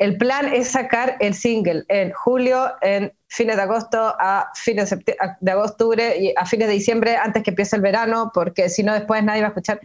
el 0.00 0.16
plan 0.16 0.50
es 0.52 0.68
sacar 0.68 1.18
el 1.20 1.34
single 1.34 1.84
en 1.88 2.10
julio, 2.12 2.72
en 2.80 3.12
fines 3.28 3.56
de 3.56 3.62
agosto, 3.62 4.16
a 4.18 4.50
fines 4.54 4.88
de, 4.90 5.50
agosto, 5.52 5.92
y 5.92 6.32
a 6.34 6.46
fines 6.46 6.68
de 6.68 6.74
diciembre, 6.74 7.18
antes 7.18 7.42
que 7.42 7.50
empiece 7.50 7.76
el 7.76 7.82
verano, 7.82 8.30
porque 8.32 8.70
si 8.70 8.82
no 8.82 8.94
después 8.94 9.22
nadie 9.22 9.42
va 9.42 9.48
a 9.48 9.50
escuchar. 9.50 9.78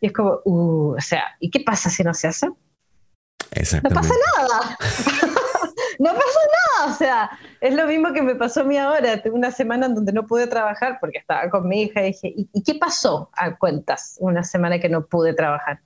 Y 0.00 0.06
es 0.06 0.12
como, 0.12 0.40
uh, 0.44 0.96
o 0.96 1.00
sea, 1.00 1.22
¿y 1.38 1.48
qué 1.48 1.60
pasa 1.60 1.90
si 1.90 2.02
no 2.02 2.12
se 2.12 2.26
hace? 2.26 2.48
No 2.48 3.90
pasa 3.90 4.14
nada. 4.36 4.78
no 6.00 6.10
pasa 6.12 6.40
nada, 6.80 6.92
o 6.92 6.96
sea, 6.96 7.30
es 7.60 7.72
lo 7.72 7.86
mismo 7.86 8.12
que 8.12 8.22
me 8.22 8.34
pasó 8.34 8.62
a 8.62 8.64
mí 8.64 8.76
ahora. 8.76 9.22
Tuve 9.22 9.34
una 9.34 9.52
semana 9.52 9.86
en 9.86 9.94
donde 9.94 10.12
no 10.12 10.26
pude 10.26 10.48
trabajar 10.48 10.98
porque 11.00 11.18
estaba 11.18 11.48
con 11.50 11.68
mi 11.68 11.82
hija 11.82 12.02
y 12.02 12.06
dije, 12.06 12.34
¿y, 12.34 12.62
qué 12.64 12.74
pasó 12.74 13.30
a 13.34 13.56
cuentas 13.56 14.16
una 14.18 14.42
semana 14.42 14.80
que 14.80 14.88
no 14.88 15.06
pude 15.06 15.34
trabajar? 15.34 15.80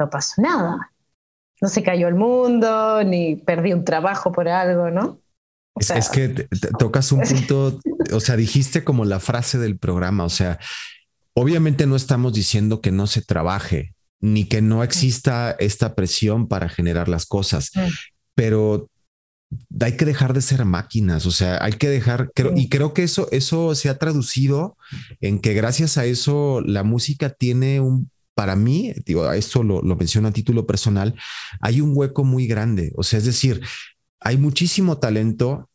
No 0.00 0.10
pasó 0.10 0.42
nada. 0.42 0.90
No 1.64 1.70
se 1.70 1.82
cayó 1.82 2.08
el 2.08 2.14
mundo, 2.14 3.02
ni 3.04 3.36
perdí 3.36 3.72
un 3.72 3.86
trabajo 3.86 4.32
por 4.32 4.48
algo, 4.48 4.90
¿no? 4.90 5.18
es, 5.80 6.10
que 6.10 6.28
tocas 6.78 7.10
un 7.10 7.20
punto, 7.28 7.80
o 8.12 8.20
sea, 8.20 8.36
dijiste 8.36 8.84
como 8.84 9.06
la 9.06 9.18
frase 9.18 9.56
del 9.56 9.78
programa, 9.78 10.24
o 10.24 10.28
sea, 10.28 10.58
obviamente 11.32 11.86
no 11.86 11.96
estamos 11.96 12.34
diciendo 12.34 12.82
que 12.82 12.92
no 12.92 13.06
se 13.06 13.22
trabaje, 13.22 13.94
ni 14.20 14.44
que 14.44 14.60
no 14.60 14.84
exista 14.84 15.52
esta 15.58 15.94
presión 15.94 16.48
para 16.48 16.68
generar 16.68 17.08
las 17.08 17.24
cosas, 17.24 17.70
pero 18.34 18.90
hay 19.80 19.96
que 19.96 20.04
dejar 20.04 20.34
de 20.34 20.42
ser 20.42 20.66
máquinas, 20.66 21.24
o 21.24 21.30
sea, 21.30 21.64
hay 21.64 21.72
que 21.72 21.88
dejar, 21.88 22.30
y 22.56 22.68
creo 22.68 22.92
que 22.92 23.04
eso, 23.04 23.26
eso 23.32 23.74
se 23.74 23.88
ha 23.88 23.96
traducido 23.96 24.76
en 25.22 25.40
que 25.40 25.54
gracias 25.54 25.96
a 25.96 26.04
eso 26.04 26.60
la 26.60 26.82
música 26.82 27.30
tiene 27.30 27.80
un, 27.80 28.10
para 28.34 28.56
mí, 28.56 28.92
digo, 29.06 29.30
esto 29.32 29.62
lo, 29.62 29.82
lo 29.82 29.96
menciono 29.96 30.28
a 30.28 30.32
título 30.32 30.66
personal, 30.66 31.14
hay 31.60 31.80
un 31.80 31.92
hueco 31.94 32.24
muy 32.24 32.46
grande, 32.46 32.92
o 32.96 33.02
sea, 33.02 33.18
es 33.18 33.24
decir, 33.26 33.60
hay 34.20 34.36
muchísimo 34.38 34.98
talento 34.98 35.68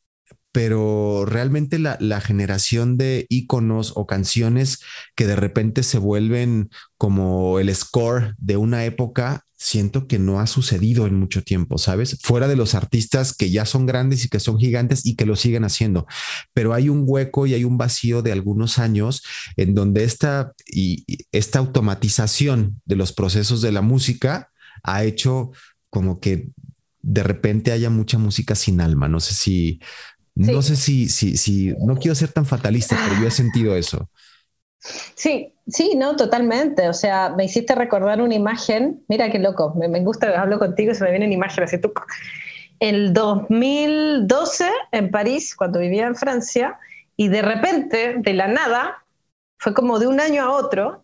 pero 0.52 1.26
realmente 1.26 1.80
la, 1.80 1.98
la, 2.00 2.22
generación 2.22 2.98
de 2.98 3.26
iconos 3.30 3.94
o 3.96 4.08
canciones 4.08 4.80
que 5.16 5.28
de 5.28 5.36
repente 5.36 5.84
se 5.84 6.00
vuelven 6.00 6.70
como 6.98 7.60
el 7.60 7.74
score 7.76 8.34
de 8.38 8.58
una 8.58 8.86
época, 8.86 9.46
siento 9.60 10.08
que 10.08 10.20
no 10.20 10.40
ha 10.40 10.48
sucedido 10.48 11.06
en 11.06 11.20
mucho 11.20 11.44
tiempo, 11.44 11.78
¿sabes? 11.78 12.18
Fuera 12.22 12.48
de 12.48 12.56
los 12.56 12.76
artistas 12.76 13.36
que 13.36 13.52
ya 13.52 13.66
son 13.66 13.86
grandes 13.86 14.24
y 14.24 14.30
que 14.30 14.40
son 14.40 14.58
gigantes 14.58 15.06
y 15.06 15.16
que 15.16 15.26
lo 15.26 15.36
siguen 15.36 15.66
haciendo, 15.66 16.08
pero 16.54 16.74
hay 16.74 16.88
un 16.88 17.04
hueco 17.06 17.46
y 17.46 17.54
hay 17.54 17.66
un 17.66 17.78
vacío 17.78 18.22
de 18.22 18.32
algunos 18.32 18.80
años 18.80 19.22
en 19.58 19.76
donde 19.76 20.06
esta, 20.06 20.54
y, 20.66 21.06
esta 21.34 21.60
automatización 21.60 22.82
de 22.86 22.96
los 22.96 23.12
procesos 23.12 23.62
de 23.62 23.74
la 23.74 23.82
música 23.82 24.50
ha 24.82 25.04
hecho 25.04 25.52
como 25.90 26.22
que 26.22 26.50
de 27.02 27.24
repente 27.24 27.72
haya 27.74 27.90
mucha 27.90 28.18
música 28.18 28.56
sin 28.56 28.80
alma. 28.80 29.10
No 29.10 29.20
sé 29.20 29.34
si, 29.34 29.80
no 30.40 30.62
sé 30.62 30.78
si, 30.78 31.10
si, 31.10 31.36
si, 31.36 31.76
no 31.80 31.98
quiero 31.98 32.16
ser 32.16 32.32
tan 32.32 32.46
fatalista, 32.46 32.98
pero 33.04 33.22
yo 33.22 33.28
he 33.28 33.32
sentido 33.32 33.76
eso. 33.76 34.10
Sí, 34.80 35.54
sí, 35.68 35.96
no, 35.98 36.16
totalmente. 36.16 36.88
O 36.88 36.94
sea, 36.94 37.34
me 37.36 37.46
hiciste 37.46 37.76
recordar 37.76 38.22
una 38.22 38.36
imagen. 38.36 39.04
Mira 39.10 39.30
qué 39.30 39.40
loco, 39.40 39.74
me, 39.76 39.88
gusta, 40.00 40.40
hablo 40.40 40.58
contigo 40.58 40.94
y 40.94 40.96
se 40.96 41.04
me 41.04 41.12
vienen 41.12 41.34
imágenes 41.34 41.70
así 41.70 41.82
tú. 41.82 41.92
El 42.80 43.12
2012 43.12 44.70
en 44.94 45.12
París, 45.12 45.56
cuando 45.56 45.80
vivía 45.80 46.08
en 46.08 46.16
Francia, 46.16 46.80
y 47.18 47.28
de 47.28 47.42
repente, 47.42 48.16
de 48.20 48.34
la 48.34 48.48
nada, 48.48 49.06
fue 49.58 49.74
como 49.74 50.00
de 50.00 50.08
un 50.08 50.22
año 50.22 50.44
a 50.44 50.52
otro, 50.52 51.04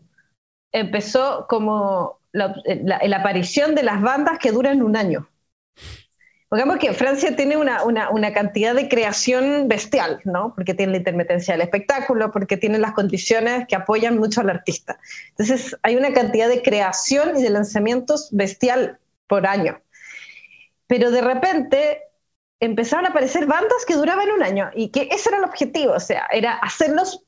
empezó 0.72 1.46
como 1.50 2.22
la 2.32 3.18
aparición 3.18 3.76
de 3.76 3.84
las 3.84 4.02
bandas 4.02 4.40
que 4.40 4.54
duran 4.54 4.82
un 4.82 4.96
año. 4.96 5.28
Digamos 6.52 6.78
que 6.78 6.94
Francia 6.94 7.36
tiene 7.36 7.58
una, 7.58 7.84
una, 7.84 8.34
cantidad 8.34 8.76
de 8.76 8.88
creación 8.88 9.68
bestial, 9.68 10.22
¿no? 10.26 10.54
Porque 10.54 10.74
tiene 10.74 10.94
la 10.94 10.98
intermitencia 11.00 11.54
del 11.54 11.62
espectáculo, 11.62 12.32
porque 12.32 12.56
tiene 12.56 12.78
las 12.78 12.94
condiciones 12.94 13.68
que 13.68 13.76
apoyan 13.76 14.18
mucho 14.18 14.42
al 14.42 14.50
artista. 14.50 15.00
Entonces, 15.30 15.76
hay 15.82 15.96
una 15.96 16.14
cantidad 16.14 16.48
de 16.48 16.62
creación 16.62 17.38
y 17.38 17.44
de 17.44 17.50
lanzamientos 17.50 18.30
bestial 18.32 19.00
por 19.28 19.48
año. 19.48 19.82
Pero 20.88 21.12
de 21.12 21.22
repente 21.22 22.02
empezaron 22.60 23.06
a 23.06 23.10
aparecer 23.10 23.48
bandas 23.48 23.86
que 23.86 23.96
duraban 23.96 24.32
un 24.32 24.44
año 24.44 24.70
y 24.74 24.90
que 24.90 25.10
ese 25.12 25.30
era 25.30 25.40
el 25.40 25.44
objetivo, 25.44 25.94
o 25.94 26.00
sea, 26.00 26.28
era 26.32 26.54
hacerlos 26.54 27.26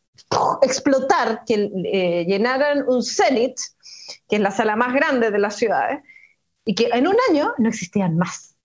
explotar, 0.61 1.43
que 1.45 1.69
eh, 1.85 2.25
llenaran 2.25 2.87
un 2.87 3.03
cenit, 3.03 3.57
que 4.27 4.37
es 4.37 4.41
la 4.41 4.51
sala 4.51 4.75
más 4.75 4.93
grande 4.93 5.31
de 5.31 5.39
la 5.39 5.51
ciudad, 5.51 6.01
y 6.65 6.75
que 6.75 6.89
en 6.91 7.07
un 7.07 7.15
año 7.29 7.53
no 7.57 7.69
existían 7.69 8.17
más. 8.17 8.56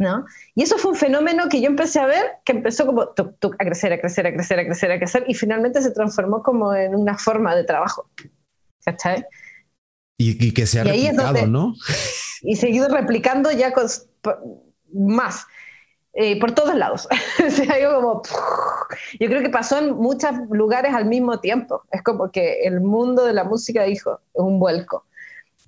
¿No? 0.00 0.24
Y 0.54 0.62
eso 0.62 0.78
fue 0.78 0.92
un 0.92 0.96
fenómeno 0.96 1.48
que 1.50 1.60
yo 1.60 1.66
empecé 1.68 2.00
a 2.00 2.06
ver, 2.06 2.24
que 2.46 2.52
empezó 2.52 2.86
como 2.86 3.02
a 3.02 3.14
crecer, 3.58 3.92
a 3.92 4.00
crecer, 4.00 4.26
a 4.26 4.32
crecer, 4.32 4.58
a 4.58 4.64
crecer, 4.64 4.92
a 4.92 4.98
crecer, 4.98 5.24
y 5.28 5.34
finalmente 5.34 5.82
se 5.82 5.90
transformó 5.90 6.42
como 6.42 6.74
en 6.74 6.94
una 6.94 7.18
forma 7.18 7.54
de 7.54 7.64
trabajo. 7.64 8.08
¿Cachai? 8.82 9.24
Y, 10.16 10.52
que 10.52 10.66
se 10.66 10.80
ha 10.80 10.84
replicado, 10.84 11.46
¿no? 11.46 11.74
Y 12.40 12.56
seguido 12.56 12.88
replicando 12.88 13.52
ya 13.52 13.72
con 13.72 13.86
más. 14.92 15.46
Eh, 16.14 16.40
por 16.40 16.52
todos 16.52 16.74
lados. 16.74 17.06
o 17.46 17.50
sea, 17.50 17.78
yo, 17.78 17.94
como, 17.94 18.22
yo 19.20 19.28
creo 19.28 19.42
que 19.42 19.50
pasó 19.50 19.78
en 19.78 19.94
muchos 19.96 20.30
lugares 20.50 20.94
al 20.94 21.04
mismo 21.04 21.40
tiempo. 21.40 21.82
Es 21.92 22.02
como 22.02 22.32
que 22.32 22.62
el 22.62 22.80
mundo 22.80 23.26
de 23.26 23.34
la 23.34 23.44
música 23.44 23.84
dijo, 23.84 24.20
es 24.34 24.40
un 24.40 24.58
vuelco. 24.58 25.04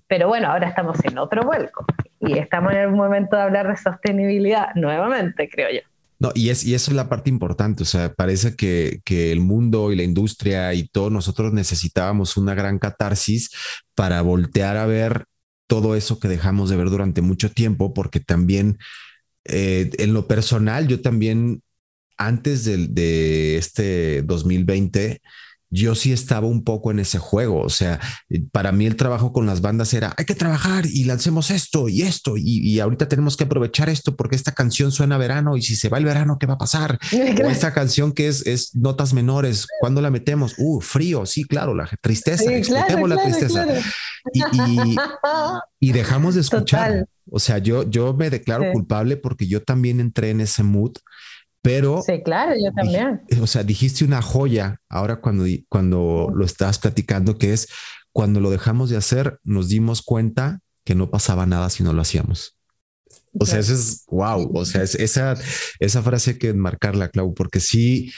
Pero 0.09 0.29
bueno, 0.29 0.51
ahora 0.51 0.69
estamos 0.69 0.97
en 1.05 1.19
otro 1.19 1.43
vuelco 1.43 1.85
y 2.23 2.39
estamos 2.39 2.73
en 2.73 2.79
el 2.79 2.91
momento 2.91 3.37
de 3.37 3.43
hablar 3.43 3.69
de 3.69 3.77
sostenibilidad 3.77 4.69
nuevamente, 4.75 5.49
creo 5.49 5.69
yo. 5.73 5.81
No, 6.21 6.31
y, 6.35 6.51
es, 6.51 6.65
y 6.65 6.75
eso 6.75 6.93
es 6.93 6.97
la 6.97 7.09
parte 7.09 7.31
importante, 7.31 7.83
o 7.83 7.87
sea, 7.87 8.15
parece 8.15 8.55
que, 8.55 9.01
que 9.05 9.33
el 9.33 9.41
mundo 9.41 9.91
y 9.91 9.97
la 9.97 10.05
industria 10.05 10.73
y 10.73 10.87
todos 10.87 11.11
nosotros 11.11 11.53
necesitábamos 11.53 12.37
una 12.37 12.55
gran 12.55 12.79
catarsis 12.79 13.51
para 13.97 14.23
voltear 14.23 14.77
a 14.77 14.87
ver 14.87 15.25
todo 15.67 15.97
eso 15.97 16.21
que 16.21 16.29
dejamos 16.29 16.71
de 16.71 16.77
ver 16.77 16.91
durante 16.91 17.23
mucho 17.23 17.51
tiempo, 17.51 17.93
porque 17.93 18.21
también 18.21 18.79
eh, 19.45 19.91
en 19.99 20.15
lo 20.15 20.29
personal, 20.29 20.87
yo 20.87 21.01
también 21.01 21.63
antes 22.17 22.65
de, 22.65 22.87
de 22.87 23.57
este 23.57 24.23
2020, 24.23 25.21
yo 25.73 25.95
sí 25.95 26.13
estaba 26.13 26.47
un 26.47 26.63
poco 26.65 26.91
en 26.91 26.99
ese 26.99 27.19
juego. 27.19 27.61
O 27.63 27.71
sea, 27.71 27.99
para 28.53 28.73
mí 28.73 28.87
el 28.87 28.97
trabajo 28.97 29.33
con 29.33 29.47
las 29.47 29.63
bandas 29.63 29.95
era 29.95 30.15
hay 30.17 30.27
que 30.27 30.35
trabajar 30.35 30.85
y 30.87 31.05
lancemos 31.05 31.51
esto 31.51 31.89
y 31.89 32.03
esto. 32.03 32.35
Y, 32.37 32.79
ahorita 32.79 33.09
tenemos 33.09 33.37
que 33.37 33.45
aprovechar 33.45 33.89
esto 33.89 34.15
porque 34.15 34.37
esta 34.37 34.53
canción 34.53 34.93
suena 34.93 35.15
a 35.15 35.19
verano 35.19 35.57
y 35.57 35.63
si 35.63 35.75
se 35.77 35.89
va 35.89 35.99
el 35.99 36.05
verano, 36.05 36.37
¿qué 36.39 36.47
va 36.47 36.55
a 36.55 36.59
pasar? 36.59 36.99
O 37.43 37.49
esta 37.49 37.73
canción 37.73 38.13
que 38.13 38.29
es, 38.29 38.47
es 38.47 38.75
notas 38.75 39.15
menores, 39.15 39.67
¿cuándo 39.81 40.03
la 40.03 40.11
metemos? 40.11 40.55
Uh, 40.59 40.81
frío. 40.81 41.25
Sí, 41.25 41.45
claro, 41.45 41.75
la 41.75 41.89
tristeza. 42.01 42.53
explotemos 42.53 43.09
la 43.09 43.23
tristeza. 43.23 43.67
Y, 45.81 45.93
dejamos 45.93 46.35
de 46.35 46.41
escuchar. 46.43 47.07
O 47.31 47.39
sea, 47.39 47.59
yo, 47.59 47.89
yo 47.89 48.13
me 48.15 48.29
declaro 48.29 48.71
culpable 48.73 49.17
porque 49.17 49.47
yo 49.47 49.63
también 49.63 50.01
entré 50.01 50.31
en 50.31 50.41
ese 50.43 50.63
mood 50.63 50.93
pero... 51.63 52.03
Sí, 52.05 52.23
claro, 52.25 52.55
yo 52.55 52.73
también. 52.73 53.23
o 53.41 53.47
sea, 53.47 53.63
dijiste 53.63 54.05
una 54.05 54.21
joya 54.21 54.81
ahora 54.89 55.21
cuando, 55.21 55.45
cuando 55.69 56.31
lo 56.35 56.45
estabas 56.45 56.79
platicando, 56.79 57.39
que 57.39 57.53
es 57.53 57.69
cuando 58.13 58.41
lo 58.41 58.51
dejamos 58.51 58.91
de 58.91 58.97
hacer, 58.97 59.39
nos 59.45 59.69
dimos 59.69 60.03
cuenta 60.03 60.61
que 60.85 60.95
no 60.95 61.11
pasaba 61.11 61.47
nada 61.47 61.71
si 61.71 61.83
no 61.83 61.93
lo 61.93 62.03
hacíamos. 62.03 62.57
O 63.39 63.47
sea, 63.47 63.61
eso 63.61 63.73
es 63.73 64.05
wow. 64.09 64.51
O 64.55 64.65
sea, 64.65 64.83
es 64.83 64.95
esa, 64.95 65.37
esa 65.79 66.03
frase 66.03 66.33
hay 66.33 66.39
que 66.39 66.49
enmarcarla, 66.51 67.09
Clau, 67.09 67.33
porque 67.33 67.61
sí, 67.61 68.13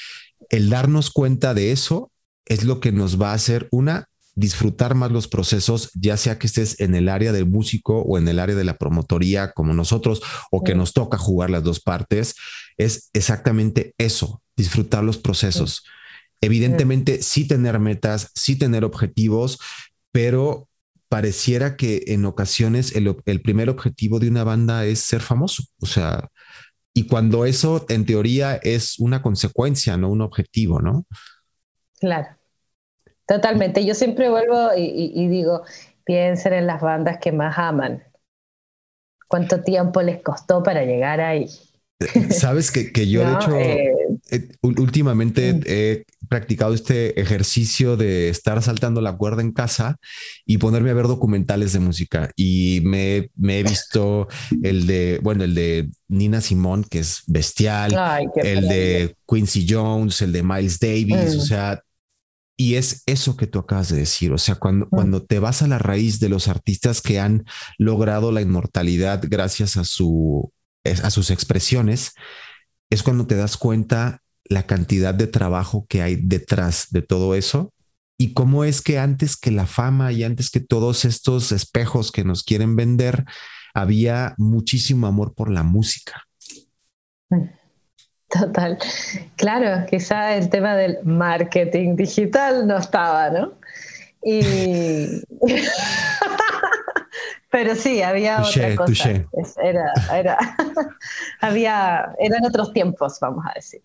el 0.48 0.70
darnos 0.70 1.10
cuenta 1.10 1.54
de 1.54 1.70
eso 1.70 2.10
es 2.46 2.64
lo 2.64 2.80
que 2.80 2.90
nos 2.90 3.20
va 3.20 3.30
a 3.30 3.34
hacer 3.34 3.68
una 3.70 4.08
disfrutar 4.34 4.94
más 4.94 5.12
los 5.12 5.28
procesos, 5.28 5.90
ya 5.94 6.16
sea 6.16 6.38
que 6.38 6.46
estés 6.46 6.80
en 6.80 6.94
el 6.94 7.08
área 7.08 7.32
del 7.32 7.46
músico 7.46 8.00
o 8.00 8.18
en 8.18 8.26
el 8.28 8.38
área 8.38 8.56
de 8.56 8.64
la 8.64 8.76
promotoría 8.76 9.52
como 9.52 9.74
nosotros, 9.74 10.22
o 10.50 10.62
que 10.64 10.74
nos 10.74 10.92
toca 10.92 11.18
jugar 11.18 11.50
las 11.50 11.62
dos 11.62 11.80
partes, 11.80 12.34
es 12.76 13.10
exactamente 13.12 13.94
eso, 13.98 14.42
disfrutar 14.56 15.04
los 15.04 15.18
procesos. 15.18 15.84
Evidentemente, 16.40 17.22
sí 17.22 17.46
tener 17.46 17.78
metas, 17.78 18.30
sí 18.34 18.56
tener 18.56 18.84
objetivos, 18.84 19.58
pero 20.12 20.68
pareciera 21.08 21.76
que 21.76 22.04
en 22.08 22.24
ocasiones 22.24 22.94
el, 22.96 23.16
el, 23.24 23.40
primer 23.40 23.70
objetivo 23.70 24.18
de 24.18 24.28
una 24.28 24.44
banda 24.44 24.84
es 24.84 24.98
ser 24.98 25.20
famoso. 25.20 25.62
O 25.80 25.86
sea, 25.86 26.28
y 26.92 27.06
cuando 27.06 27.44
eso 27.44 27.86
en 27.88 28.04
teoría 28.04 28.56
es 28.56 28.98
una 28.98 29.22
consecuencia, 29.22 29.96
no 29.96 30.10
un 30.10 30.22
objetivo, 30.22 30.80
¿no? 30.80 31.06
Claro, 32.00 32.28
totalmente. 33.26 33.84
Yo 33.84 33.94
siempre 33.94 34.28
vuelvo 34.28 34.70
y, 34.76 35.12
y 35.14 35.28
digo, 35.28 35.62
piensen 36.04 36.52
en 36.52 36.66
las 36.66 36.80
bandas 36.80 37.18
que 37.18 37.32
más 37.32 37.58
aman. 37.58 38.02
¿Cuánto 39.28 39.62
tiempo 39.62 40.02
les 40.02 40.22
costó 40.22 40.62
para 40.62 40.84
llegar 40.84 41.20
ahí? 41.20 41.48
Sabes 42.30 42.70
que, 42.70 42.92
que 42.92 43.08
yo, 43.08 43.24
de 43.24 43.32
hecho, 43.34 43.58
eh, 43.58 43.92
eh, 44.30 44.48
últimamente 44.62 45.54
mm. 45.54 45.60
he 45.66 46.04
practicado 46.28 46.74
este 46.74 47.20
ejercicio 47.20 47.96
de 47.96 48.28
estar 48.28 48.62
saltando 48.62 49.00
la 49.00 49.16
cuerda 49.16 49.42
en 49.42 49.52
casa 49.52 49.98
y 50.44 50.58
ponerme 50.58 50.90
a 50.90 50.94
ver 50.94 51.06
documentales 51.06 51.72
de 51.72 51.80
música. 51.80 52.30
Y 52.36 52.80
me, 52.84 53.30
me 53.36 53.60
he 53.60 53.62
visto 53.62 54.28
el 54.62 54.86
de, 54.86 55.20
bueno, 55.22 55.44
el 55.44 55.54
de 55.54 55.90
Nina 56.08 56.40
Simón, 56.40 56.84
que 56.84 57.00
es 57.00 57.22
bestial, 57.26 57.96
el 58.36 58.68
de 58.68 59.16
Quincy 59.26 59.66
Jones, 59.68 60.20
el 60.22 60.32
de 60.32 60.42
Miles 60.42 60.80
Davis, 60.80 61.36
o 61.36 61.38
mm. 61.38 61.46
sea, 61.46 61.82
y 62.56 62.76
es 62.76 63.02
eso 63.06 63.36
que 63.36 63.46
tú 63.46 63.58
acabas 63.58 63.88
de 63.88 63.98
decir, 63.98 64.32
o 64.32 64.38
sea, 64.38 64.54
cuando, 64.56 64.86
mm. 64.86 64.88
cuando 64.90 65.24
te 65.24 65.38
vas 65.38 65.62
a 65.62 65.68
la 65.68 65.78
raíz 65.78 66.20
de 66.20 66.28
los 66.28 66.48
artistas 66.48 67.00
que 67.00 67.18
han 67.20 67.44
logrado 67.78 68.32
la 68.32 68.40
inmortalidad 68.40 69.22
gracias 69.24 69.76
a 69.76 69.84
su 69.84 70.52
a 71.02 71.10
sus 71.10 71.30
expresiones, 71.30 72.12
es 72.90 73.02
cuando 73.02 73.26
te 73.26 73.36
das 73.36 73.56
cuenta 73.56 74.20
la 74.44 74.66
cantidad 74.66 75.14
de 75.14 75.26
trabajo 75.26 75.86
que 75.88 76.02
hay 76.02 76.16
detrás 76.16 76.88
de 76.90 77.00
todo 77.00 77.34
eso 77.34 77.72
y 78.18 78.34
cómo 78.34 78.64
es 78.64 78.82
que 78.82 78.98
antes 78.98 79.36
que 79.36 79.50
la 79.50 79.66
fama 79.66 80.12
y 80.12 80.22
antes 80.24 80.50
que 80.50 80.60
todos 80.60 81.04
estos 81.04 81.52
espejos 81.52 82.12
que 82.12 82.24
nos 82.24 82.44
quieren 82.44 82.76
vender, 82.76 83.24
había 83.74 84.34
muchísimo 84.38 85.06
amor 85.06 85.34
por 85.34 85.50
la 85.50 85.62
música. 85.62 86.22
Total. 88.38 88.78
Claro, 89.36 89.86
quizá 89.86 90.34
el 90.34 90.48
tema 90.48 90.74
del 90.74 90.98
marketing 91.04 91.96
digital 91.96 92.66
no 92.66 92.78
estaba, 92.78 93.30
¿no? 93.30 93.52
Y 94.22 95.22
Pero 97.54 97.76
sí, 97.76 98.02
había 98.02 98.42
otra 98.42 98.74
cosa. 98.74 99.10
Era, 99.62 99.92
era, 100.12 100.36
había, 101.40 102.12
eran 102.18 102.44
otros 102.44 102.72
tiempos, 102.72 103.18
vamos 103.20 103.44
a 103.48 103.52
decir. 103.54 103.80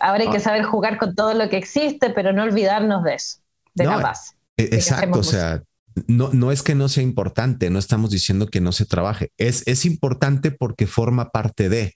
Ahora 0.00 0.24
hay 0.24 0.30
que 0.30 0.38
ah. 0.38 0.40
saber 0.40 0.64
jugar 0.64 0.98
con 0.98 1.14
todo 1.14 1.32
lo 1.32 1.48
que 1.48 1.56
existe, 1.56 2.10
pero 2.10 2.32
no 2.32 2.42
olvidarnos 2.42 3.04
de 3.04 3.14
eso, 3.14 3.38
de 3.74 3.84
la 3.84 3.98
base. 3.98 4.34
E, 4.56 4.64
exacto, 4.64 5.20
o 5.20 5.22
sea, 5.22 5.62
no, 6.08 6.30
no 6.32 6.50
es 6.50 6.64
que 6.64 6.74
no 6.74 6.88
sea 6.88 7.04
importante, 7.04 7.70
no 7.70 7.78
estamos 7.78 8.10
diciendo 8.10 8.48
que 8.48 8.60
no 8.60 8.72
se 8.72 8.84
trabaje, 8.84 9.30
es, 9.38 9.62
es 9.66 9.84
importante 9.84 10.50
porque 10.50 10.88
forma 10.88 11.30
parte 11.30 11.68
de, 11.68 11.94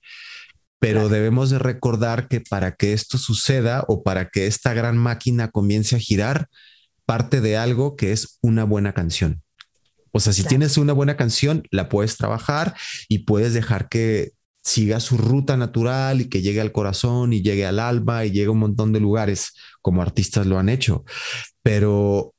pero 0.79 1.09
debemos 1.09 1.51
de 1.51 1.59
recordar 1.59 2.29
que 2.29 2.41
para 2.41 2.73
que 2.73 2.93
esto 2.93 3.19
suceda 3.19 3.85
o 3.89 4.03
para 4.03 4.29
que 4.29 4.47
esta 4.47 4.75
gran 4.75 4.97
máquina 4.97 5.51
comience 5.51 5.97
a 5.97 5.99
girar, 5.99 6.49
parte 7.05 7.41
de 7.41 7.57
algo 7.57 7.97
que 7.97 8.13
es 8.13 8.39
una 8.43 8.65
buena 8.65 8.93
canción. 8.93 9.43
O 10.13 10.21
sea, 10.21 10.33
si 10.33 10.45
tienes 10.45 10.79
una 10.79 10.93
buena 10.93 11.17
canción, 11.17 11.65
la 11.71 11.89
puedes 11.89 12.17
trabajar 12.17 12.75
y 13.09 13.21
puedes 13.21 13.55
dejar 13.55 13.89
que 13.89 14.33
siga 14.63 15.01
su 15.01 15.17
ruta 15.17 15.57
natural 15.57 16.21
y 16.21 16.29
que 16.29 16.43
llegue 16.43 16.61
al 16.61 16.73
corazón 16.73 17.33
y 17.33 17.43
llegue 17.43 17.67
al 17.67 17.79
alma 17.79 18.25
y 18.25 18.31
llegue 18.31 18.47
a 18.47 18.53
un 18.53 18.59
montón 18.59 18.93
de 18.93 19.01
lugares 19.01 19.55
como 19.81 20.03
artistas 20.03 20.47
lo 20.47 20.59
han 20.59 20.69
hecho. 20.69 21.05
Pero 21.63 22.35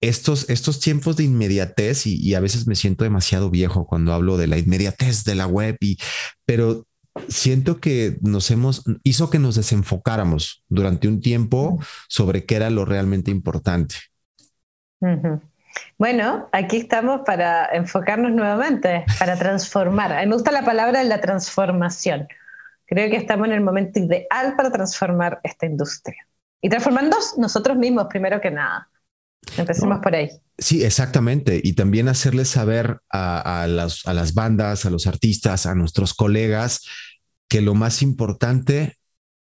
estos, 0.00 0.48
estos 0.50 0.80
tiempos 0.80 1.16
de 1.16 1.24
inmediatez 1.24 2.06
y, 2.06 2.34
a 2.34 2.40
veces 2.40 2.66
me 2.66 2.74
siento 2.74 3.04
demasiado 3.04 3.50
viejo 3.50 3.86
cuando 3.86 4.12
hablo 4.12 4.36
de 4.36 4.46
la 4.46 4.58
inmediatez 4.58 5.24
de 5.24 5.34
la 5.34 5.46
web 5.46 5.76
y, 5.80 5.98
pero 6.44 6.86
siento 7.28 7.80
que 7.80 8.18
nos 8.22 8.50
hemos, 8.50 8.84
hizo 9.02 9.30
que 9.30 9.38
nos 9.38 9.56
desenfocáramos 9.56 10.64
durante 10.68 11.08
un 11.08 11.20
tiempo 11.20 11.78
sobre 12.08 12.44
qué 12.44 12.56
era 12.56 12.70
lo 12.70 12.84
realmente 12.84 13.30
importante. 13.30 13.96
Bueno, 15.98 16.48
aquí 16.52 16.78
estamos 16.78 17.22
para 17.24 17.66
enfocarnos 17.72 18.32
nuevamente, 18.32 19.04
para 19.18 19.36
transformar. 19.36 20.12
A 20.12 20.20
mí 20.20 20.26
me 20.26 20.34
gusta 20.34 20.52
la 20.52 20.64
palabra 20.64 21.00
de 21.00 21.06
la 21.06 21.20
transformación. 21.20 22.28
Creo 22.86 23.10
que 23.10 23.16
estamos 23.16 23.46
en 23.46 23.54
el 23.54 23.62
momento 23.62 23.98
ideal 23.98 24.54
para 24.56 24.70
transformar 24.70 25.40
esta 25.42 25.66
industria. 25.66 26.26
Y 26.60 26.68
transformándonos 26.68 27.38
nosotros 27.38 27.76
mismos, 27.76 28.06
primero 28.08 28.40
que 28.40 28.50
nada. 28.50 28.88
Empecemos 29.56 29.98
por 30.00 30.14
ahí. 30.14 30.30
Sí, 30.58 30.84
exactamente. 30.84 31.60
Y 31.62 31.74
también 31.74 32.08
hacerles 32.08 32.48
saber 32.48 33.00
a, 33.10 33.66
las, 33.68 34.06
a 34.06 34.14
las 34.14 34.34
bandas, 34.34 34.84
a 34.84 34.90
los 34.90 35.06
artistas, 35.06 35.66
a 35.66 35.74
nuestros 35.74 36.14
colegas, 36.14 36.82
que 37.48 37.60
lo 37.60 37.74
más 37.74 38.02
importante 38.02 38.96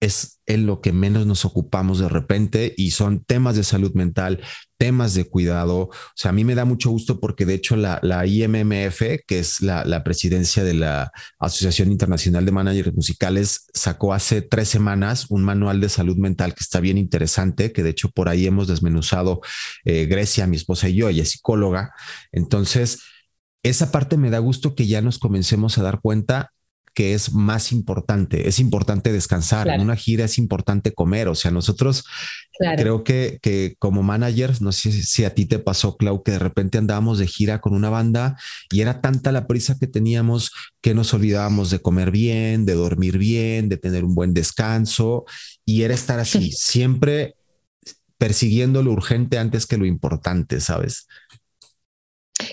es 0.01 0.41
en 0.47 0.67
lo 0.67 0.81
que 0.81 0.93
menos 0.93 1.27
nos 1.27 1.45
ocupamos 1.45 1.99
de 1.99 2.09
repente 2.09 2.75
y 2.77 2.91
son 2.91 3.25
temas 3.25 3.57
de 3.57 3.65
salud 3.65 3.93
mental, 3.95 4.43
temas 4.79 5.15
de 5.15 5.25
cuidado. 5.25 5.79
O 5.79 5.91
sea, 6.15 6.31
a 6.31 6.33
mí 6.33 6.45
me 6.45 6.55
da 6.55 6.65
mucho 6.65 6.91
gusto 6.91 7.21
porque 7.21 7.47
de 7.47 7.55
hecho 7.55 7.77
la, 7.77 8.01
IMMF, 8.27 9.03
que 9.27 9.39
es 9.39 9.61
la, 9.61 10.05
presidencia 10.05 10.65
de 10.65 10.75
la 10.75 11.13
Asociación 11.39 11.91
Internacional 11.91 12.45
de 12.45 12.53
Managers 12.53 12.95
Musicales, 12.95 13.67
sacó 13.75 14.13
hace 14.15 14.43
tres 14.43 14.69
semanas 14.69 15.27
un 15.31 15.43
manual 15.43 15.81
de 15.81 15.89
salud 15.89 16.17
mental 16.17 16.55
que 16.55 16.63
está 16.63 16.81
bien 16.81 16.99
interesante, 16.99 17.73
que 17.73 17.83
de 17.83 17.91
hecho 17.91 18.11
por 18.11 18.29
ahí 18.29 18.47
hemos 18.47 18.69
desmenuzado 18.69 19.41
eh, 19.85 20.07
Grecia, 20.07 20.47
mi 20.47 20.57
esposa 20.57 20.89
y 20.89 20.97
yo, 20.97 21.09
ella 21.09 21.23
es 21.23 21.31
psicóloga. 21.31 21.93
Entonces, 22.33 23.01
esa 23.63 23.91
parte 23.91 24.17
me 24.17 24.31
da 24.31 24.39
gusto 24.39 24.75
que 24.75 24.87
ya 24.87 25.03
nos 25.03 25.19
comencemos 25.19 25.79
a 25.79 25.83
dar 25.83 26.01
cuenta 26.01 26.53
que 26.97 27.13
es 27.13 27.35
más 27.35 27.73
importante. 27.73 28.49
Es 28.49 28.59
importante 28.59 29.13
descansar. 29.13 29.69
En 29.69 29.83
una 29.83 29.97
gira 29.97 30.25
es 30.25 30.39
importante 30.39 30.95
comer. 30.95 31.29
O 31.29 31.35
sea, 31.35 31.51
nosotros 31.51 32.07
creo 32.79 33.05
que, 33.05 33.39
que 33.43 33.77
como 33.79 34.03
managers, 34.03 34.63
no 34.63 34.73
sé 34.73 34.91
si 34.91 35.27
a 35.27 35.35
ti 35.35 35.45
te 35.45 35.59
pasó, 35.59 35.99
Clau, 35.99 36.23
que 36.23 36.33
de 36.33 36.39
repente 36.39 36.79
andábamos 36.79 37.19
de 37.19 37.27
gira 37.27 37.61
con 37.61 37.75
una 37.75 37.91
banda 37.91 38.39
y 38.71 38.81
era 38.81 39.03
tanta 39.03 39.31
la 39.31 39.47
prisa 39.47 39.77
que 39.79 39.87
teníamos 39.87 40.53
que 40.81 40.95
nos 40.95 41.13
olvidábamos 41.13 41.69
de 41.71 41.81
comer 41.81 42.11
bien, 42.11 42.65
de 42.65 42.73
dormir 42.73 43.19
bien, 43.19 43.69
de 43.69 43.77
tener 43.77 44.03
un 44.03 44.15
buen 44.15 44.33
descanso 44.33 45.27
y 45.67 45.83
era 45.83 45.93
estar 45.93 46.19
así, 46.19 46.51
siempre 46.57 47.35
persiguiendo 48.17 48.83
lo 48.83 48.93
urgente 48.93 49.37
antes 49.37 49.67
que 49.67 49.77
lo 49.77 49.85
importante, 49.85 50.61
¿sabes? 50.61 51.07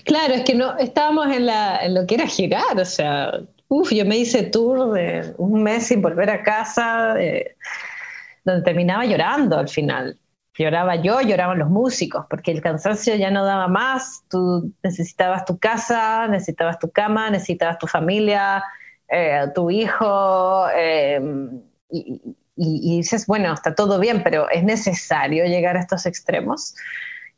Claro, 0.04 0.34
es 0.34 0.44
que 0.44 0.54
no 0.54 0.78
estábamos 0.80 1.28
en, 1.28 1.46
la, 1.46 1.78
en 1.86 1.94
lo 1.94 2.06
que 2.06 2.16
era 2.16 2.28
girar, 2.28 2.78
o 2.78 2.84
sea, 2.84 3.32
Uf, 3.76 3.92
yo 3.92 4.06
me 4.06 4.18
hice 4.18 4.44
tour 4.44 4.92
de 4.94 5.34
un 5.40 5.64
mes 5.64 5.88
sin 5.88 6.00
volver 6.00 6.30
a 6.30 6.44
casa, 6.44 7.20
eh, 7.20 7.56
donde 8.46 8.62
terminaba 8.62 9.04
llorando 9.04 9.58
al 9.58 9.68
final. 9.68 10.20
Lloraba 10.56 10.98
yo, 10.98 11.22
lloraban 11.22 11.58
los 11.58 11.72
músicos, 11.72 12.28
porque 12.30 12.52
el 12.52 12.62
cansancio 12.62 13.16
ya 13.16 13.32
no 13.32 13.44
daba 13.44 13.68
más. 13.68 14.26
Tú 14.30 14.72
necesitabas 14.84 15.44
tu 15.46 15.58
casa, 15.58 16.28
necesitabas 16.28 16.78
tu 16.78 16.92
cama, 16.92 17.32
necesitabas 17.32 17.80
tu 17.80 17.88
familia, 17.88 18.64
eh, 19.08 19.48
tu 19.56 19.72
hijo. 19.72 20.70
Em, 20.70 21.60
y, 21.90 22.98
dices, 22.98 23.26
bueno, 23.26 23.54
está 23.54 23.74
todo 23.74 24.00
bien, 24.00 24.22
pero 24.24 24.48
es 24.52 24.64
necesario 24.64 25.46
llegar 25.46 25.78
a 25.78 25.80
estos 25.80 26.06
extremos. 26.06 26.76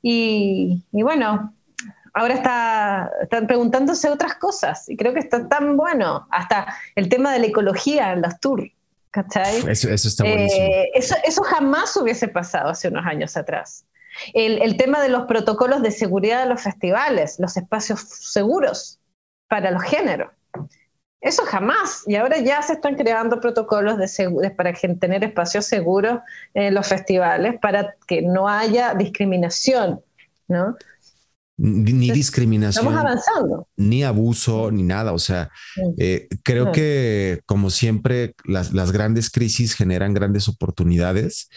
Y, 0.02 0.84
y 0.92 1.02
bueno, 1.02 1.54
ahora 2.16 2.34
está, 2.34 3.12
están 3.22 3.46
preguntándose 3.46 4.10
otras 4.10 4.36
cosas 4.36 4.90
y 4.90 4.96
creo 4.98 5.14
que 5.14 5.20
está 5.20 5.48
tan 5.48 5.78
bueno. 5.78 6.28
Hasta 6.32 6.76
el 6.96 7.10
tema 7.10 7.32
de 7.32 7.40
la 7.40 7.46
ecología 7.48 8.14
en 8.14 8.22
los 8.22 8.40
tours. 8.40 8.72
¿Cachai? 9.12 9.64
Eso, 9.70 9.90
está 9.90 10.24
buenísimo. 10.24 10.66
Eh, 10.66 10.92
eso, 10.94 11.44
jamás 11.44 11.96
hubiese 11.96 12.28
pasado 12.28 12.70
hace 12.70 12.90
unos 12.90 13.06
años 13.06 13.38
atrás. 13.38 13.86
El, 14.34 14.62
el, 14.62 14.76
tema 14.76 15.02
de 15.02 15.10
los 15.10 15.26
protocolos 15.26 15.82
de 15.82 15.92
seguridad 15.92 16.44
de 16.44 16.50
los 16.50 16.62
festivales, 16.62 17.38
los 17.40 17.56
espacios 17.56 18.02
seguros 18.02 19.00
para 19.48 19.72
los 19.72 19.84
géneros. 19.84 20.32
Eso 21.22 21.44
jamás. 21.44 22.04
Y 22.08 22.16
ahora 22.16 22.38
ya 22.40 22.62
se 22.62 22.74
están 22.74 22.96
creando 22.96 23.40
protocolos 23.40 23.98
de 23.98 24.52
para 24.52 24.74
tener 24.74 25.24
espacios 25.24 25.66
seguros 25.66 26.20
en 26.54 26.74
los 26.74 26.88
festivales, 26.88 27.56
para 27.62 27.96
que 28.06 28.22
no 28.22 28.48
haya 28.48 28.94
discriminación, 28.94 30.02
¿no? 30.48 30.76
Ni, 31.58 32.12
discriminación. 32.12 32.86
Estamos 32.86 33.06
avanzando. 33.06 33.68
Ni 33.78 34.04
abuso, 34.04 34.72
ni 34.72 34.84
nada. 34.84 35.14
O 35.14 35.20
sea, 35.20 35.50
eh, 35.98 36.28
creo 36.44 36.72
que 36.72 37.42
como 37.46 37.70
siempre, 37.70 38.36
las, 38.44 38.74
las, 38.74 38.92
grandes 38.92 39.30
crisis 39.30 39.76
generan 39.76 40.14
grandes 40.14 40.48
oportunidades 40.48 41.50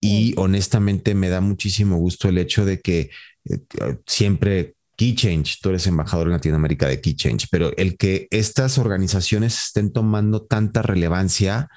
y 0.00 0.34
honestamente 0.36 1.14
me 1.14 1.28
da 1.28 1.40
muchísimo 1.40 1.96
gusto 1.96 2.28
el 2.28 2.38
hecho 2.38 2.64
de 2.64 2.80
que 2.80 3.10
eh, 3.44 3.58
siempre 4.06 4.74
Key 4.96 5.14
Change, 5.14 5.58
tú 5.62 5.68
eres 5.70 5.86
embajador 5.86 6.26
en 6.26 6.32
Latinoamérica 6.32 6.88
de 6.88 7.00
Key 7.00 7.14
Change, 7.14 7.46
pero 7.50 7.72
el 7.76 7.96
que 7.96 8.26
estas 8.30 8.78
organizaciones 8.78 9.66
estén 9.66 9.92
tomando 9.92 10.42
tanta 10.42 10.82
relevancia 10.82 11.68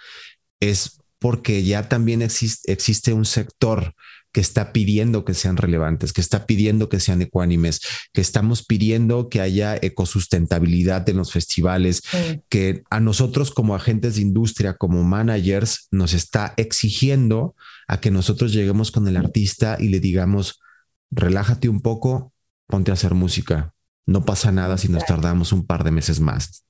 es 0.60 1.02
porque 1.20 1.64
ya 1.64 1.88
también 1.88 2.24
existe 2.24 3.14
un 3.14 3.26
sector 3.26 3.94
que 4.32 4.42
está 4.42 4.72
pidiendo 4.72 5.26
que 5.26 5.34
sean 5.34 5.58
relevantes, 5.58 6.14
que 6.14 6.22
está 6.22 6.46
pidiendo 6.46 6.90
que 6.90 7.00
sean 7.00 7.22
ecuánimes, 7.22 7.82
que 8.14 8.22
estamos 8.22 8.66
pidiendo 8.66 9.30
que 9.30 9.42
haya 9.42 9.76
ecosustentabilidad 9.76 11.08
en 11.10 11.18
los 11.18 11.32
festivales, 11.32 12.02
que 12.50 12.84
a 12.90 13.00
nosotros 13.00 13.52
como 13.52 13.76
agentes 13.76 14.16
de 14.16 14.22
industria, 14.22 14.76
como 14.76 15.04
managers, 15.04 15.88
nos 15.92 16.14
está 16.14 16.54
exigiendo 16.58 17.56
a 17.88 18.00
que 18.00 18.12
nosotros 18.12 18.54
lleguemos 18.54 18.92
con 18.92 19.08
el 19.08 19.18
artista 19.18 19.78
y 19.80 19.90
le 19.90 20.00
digamos, 20.00 20.62
relájate 21.10 21.68
un 21.68 21.82
poco, 21.82 22.32
ponte 22.68 22.92
a 22.92 22.94
hacer 22.94 23.14
música. 23.14 23.74
No 24.06 24.24
pasa 24.24 24.52
nada 24.52 24.78
si 24.78 24.88
nos 24.88 25.06
tardamos 25.06 25.52
un 25.52 25.66
par 25.66 25.84
de 25.84 25.92
meses 25.92 26.20
más. 26.20 26.66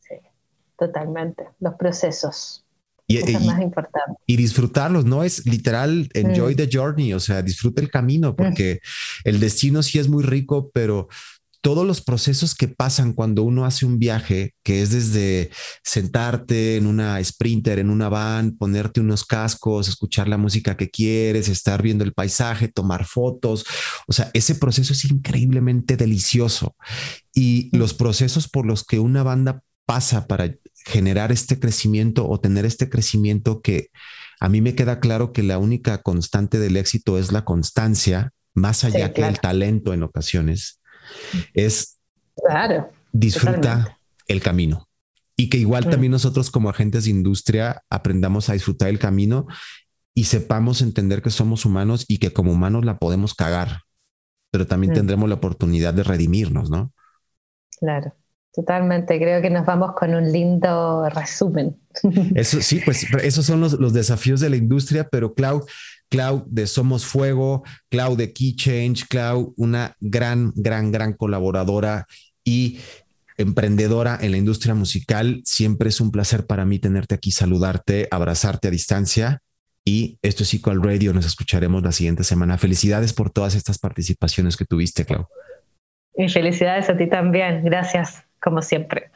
Sí, 0.00 0.14
totalmente. 0.78 1.44
Los 1.60 1.74
procesos. 1.74 2.65
Y, 3.08 3.18
es 3.18 3.44
más 3.44 3.62
importante. 3.62 4.14
y, 4.26 4.36
disfrutarlos, 4.36 5.04
no 5.04 5.22
es 5.22 5.46
literal 5.46 6.08
enjoy 6.12 6.54
mm. 6.54 6.56
the 6.56 6.68
journey, 6.72 7.12
o 7.12 7.20
sea, 7.20 7.42
disfruta 7.42 7.80
el 7.80 7.90
camino, 7.90 8.32
mm. 8.32 8.36
porque 8.36 8.80
el 9.24 9.38
destino 9.38 9.82
sí 9.82 9.98
es 9.98 10.08
muy 10.08 10.24
rico, 10.24 10.70
pero 10.74 11.08
todos 11.66 11.84
los 11.84 12.00
procesos 12.00 12.54
que 12.54 12.68
pasan 12.68 13.12
cuando 13.12 13.42
uno 13.42 13.64
hace 13.64 13.86
un 13.86 13.98
viaje, 13.98 14.54
que 14.62 14.82
es 14.82 14.90
desde 14.90 15.50
sentarte 15.82 16.76
en 16.76 16.86
una 16.86 17.22
sprinter, 17.24 17.80
en 17.80 17.90
una 17.90 18.08
van, 18.08 18.56
ponerte 18.56 19.00
unos 19.00 19.24
cascos, 19.24 19.88
escuchar 19.88 20.28
la 20.28 20.36
música 20.36 20.76
que 20.76 20.90
quieres, 20.90 21.48
estar 21.48 21.82
viendo 21.82 22.04
el 22.04 22.12
paisaje, 22.12 22.68
tomar 22.68 23.04
fotos, 23.04 23.66
o 24.06 24.12
sea, 24.12 24.30
ese 24.32 24.54
proceso 24.54 24.92
es 24.92 25.04
increíblemente 25.06 25.96
delicioso. 25.96 26.76
Y 27.34 27.68
mm. 27.72 27.78
los 27.78 27.94
procesos 27.94 28.48
por 28.48 28.64
los 28.64 28.84
que 28.84 29.00
una 29.00 29.24
banda 29.24 29.64
pasa 29.86 30.28
para 30.28 30.54
generar 30.86 31.32
este 31.32 31.58
crecimiento 31.58 32.28
o 32.28 32.38
tener 32.38 32.64
este 32.64 32.88
crecimiento 32.88 33.60
que 33.60 33.90
a 34.38 34.48
mí 34.48 34.60
me 34.60 34.76
queda 34.76 35.00
claro 35.00 35.32
que 35.32 35.42
la 35.42 35.58
única 35.58 36.02
constante 36.02 36.60
del 36.60 36.76
éxito 36.76 37.18
es 37.18 37.32
la 37.32 37.44
constancia, 37.44 38.32
más 38.54 38.84
allá 38.84 39.12
que 39.12 39.26
el 39.26 39.40
talento 39.40 39.92
en 39.92 40.04
ocasiones, 40.04 40.80
es 41.54 41.98
claro, 42.36 42.90
disfruta 43.12 43.98
el 44.28 44.40
camino. 44.40 44.88
Y 45.36 45.48
que 45.50 45.58
igual 45.58 45.86
mm. 45.86 45.90
también 45.90 46.12
nosotros 46.12 46.50
como 46.50 46.70
agentes 46.70 47.04
de 47.04 47.10
industria 47.10 47.82
aprendamos 47.90 48.48
a 48.48 48.52
disfrutar 48.52 48.88
el 48.88 48.98
camino 48.98 49.46
y 50.14 50.24
sepamos 50.24 50.82
entender 50.82 51.20
que 51.20 51.30
somos 51.30 51.66
humanos 51.66 52.04
y 52.08 52.18
que 52.18 52.32
como 52.32 52.52
humanos 52.52 52.84
la 52.84 52.98
podemos 52.98 53.34
cagar, 53.34 53.82
pero 54.52 54.66
también 54.66 54.92
mm. 54.92 54.96
tendremos 54.96 55.28
la 55.28 55.34
oportunidad 55.34 55.92
de 55.94 56.04
redimirnos, 56.04 56.70
¿no? 56.70 56.92
Claro. 57.80 58.14
Totalmente, 58.56 59.18
creo 59.18 59.42
que 59.42 59.50
nos 59.50 59.66
vamos 59.66 59.92
con 59.94 60.14
un 60.14 60.32
lindo 60.32 61.10
resumen. 61.10 61.76
Eso 62.34 62.62
sí, 62.62 62.80
pues 62.82 63.06
esos 63.22 63.44
son 63.44 63.60
los, 63.60 63.92
desafíos 63.92 64.40
de 64.40 64.48
la 64.48 64.56
industria, 64.56 65.06
pero 65.10 65.34
Clau, 65.34 65.66
Clau 66.08 66.42
de 66.48 66.66
Somos 66.66 67.04
Fuego, 67.04 67.64
Clau 67.90 68.16
de 68.16 68.32
Key 68.32 68.56
Change, 68.56 69.08
Clau, 69.08 69.52
una 69.58 69.94
gran, 70.00 70.54
gran, 70.56 70.90
gran 70.90 71.12
colaboradora 71.12 72.06
y 72.44 72.78
emprendedora 73.36 74.16
en 74.22 74.30
la 74.30 74.38
industria 74.38 74.74
musical. 74.74 75.42
Siempre 75.44 75.90
es 75.90 76.00
un 76.00 76.10
placer 76.10 76.46
para 76.46 76.64
mí 76.64 76.78
tenerte 76.78 77.14
aquí, 77.14 77.32
saludarte, 77.32 78.08
abrazarte 78.10 78.68
a 78.68 78.70
distancia. 78.70 79.42
Y 79.84 80.18
esto 80.22 80.44
es 80.44 80.54
Equal 80.54 80.82
Radio, 80.82 81.12
nos 81.12 81.26
escucharemos 81.26 81.82
la 81.82 81.92
siguiente 81.92 82.24
semana. 82.24 82.56
Felicidades 82.56 83.12
por 83.12 83.28
todas 83.28 83.54
estas 83.54 83.78
participaciones 83.78 84.56
que 84.56 84.64
tuviste, 84.64 85.04
Clau. 85.04 85.26
Y 86.16 86.30
felicidades 86.30 86.88
a 86.88 86.96
ti 86.96 87.06
también. 87.06 87.62
Gracias 87.62 88.25
como 88.40 88.62
siempre. 88.62 89.10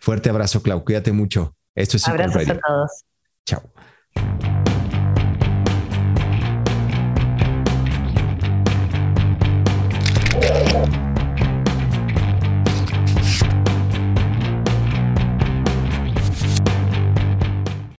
Fuerte 0.00 0.30
abrazo, 0.30 0.62
Clau. 0.62 0.84
Cuídate 0.84 1.12
mucho. 1.12 1.54
Esto 1.74 1.96
es 1.96 2.08
Abrazos 2.08 2.34
Radio. 2.34 2.54
a 2.54 2.58
todos. 2.66 3.04
Chao. 3.44 3.62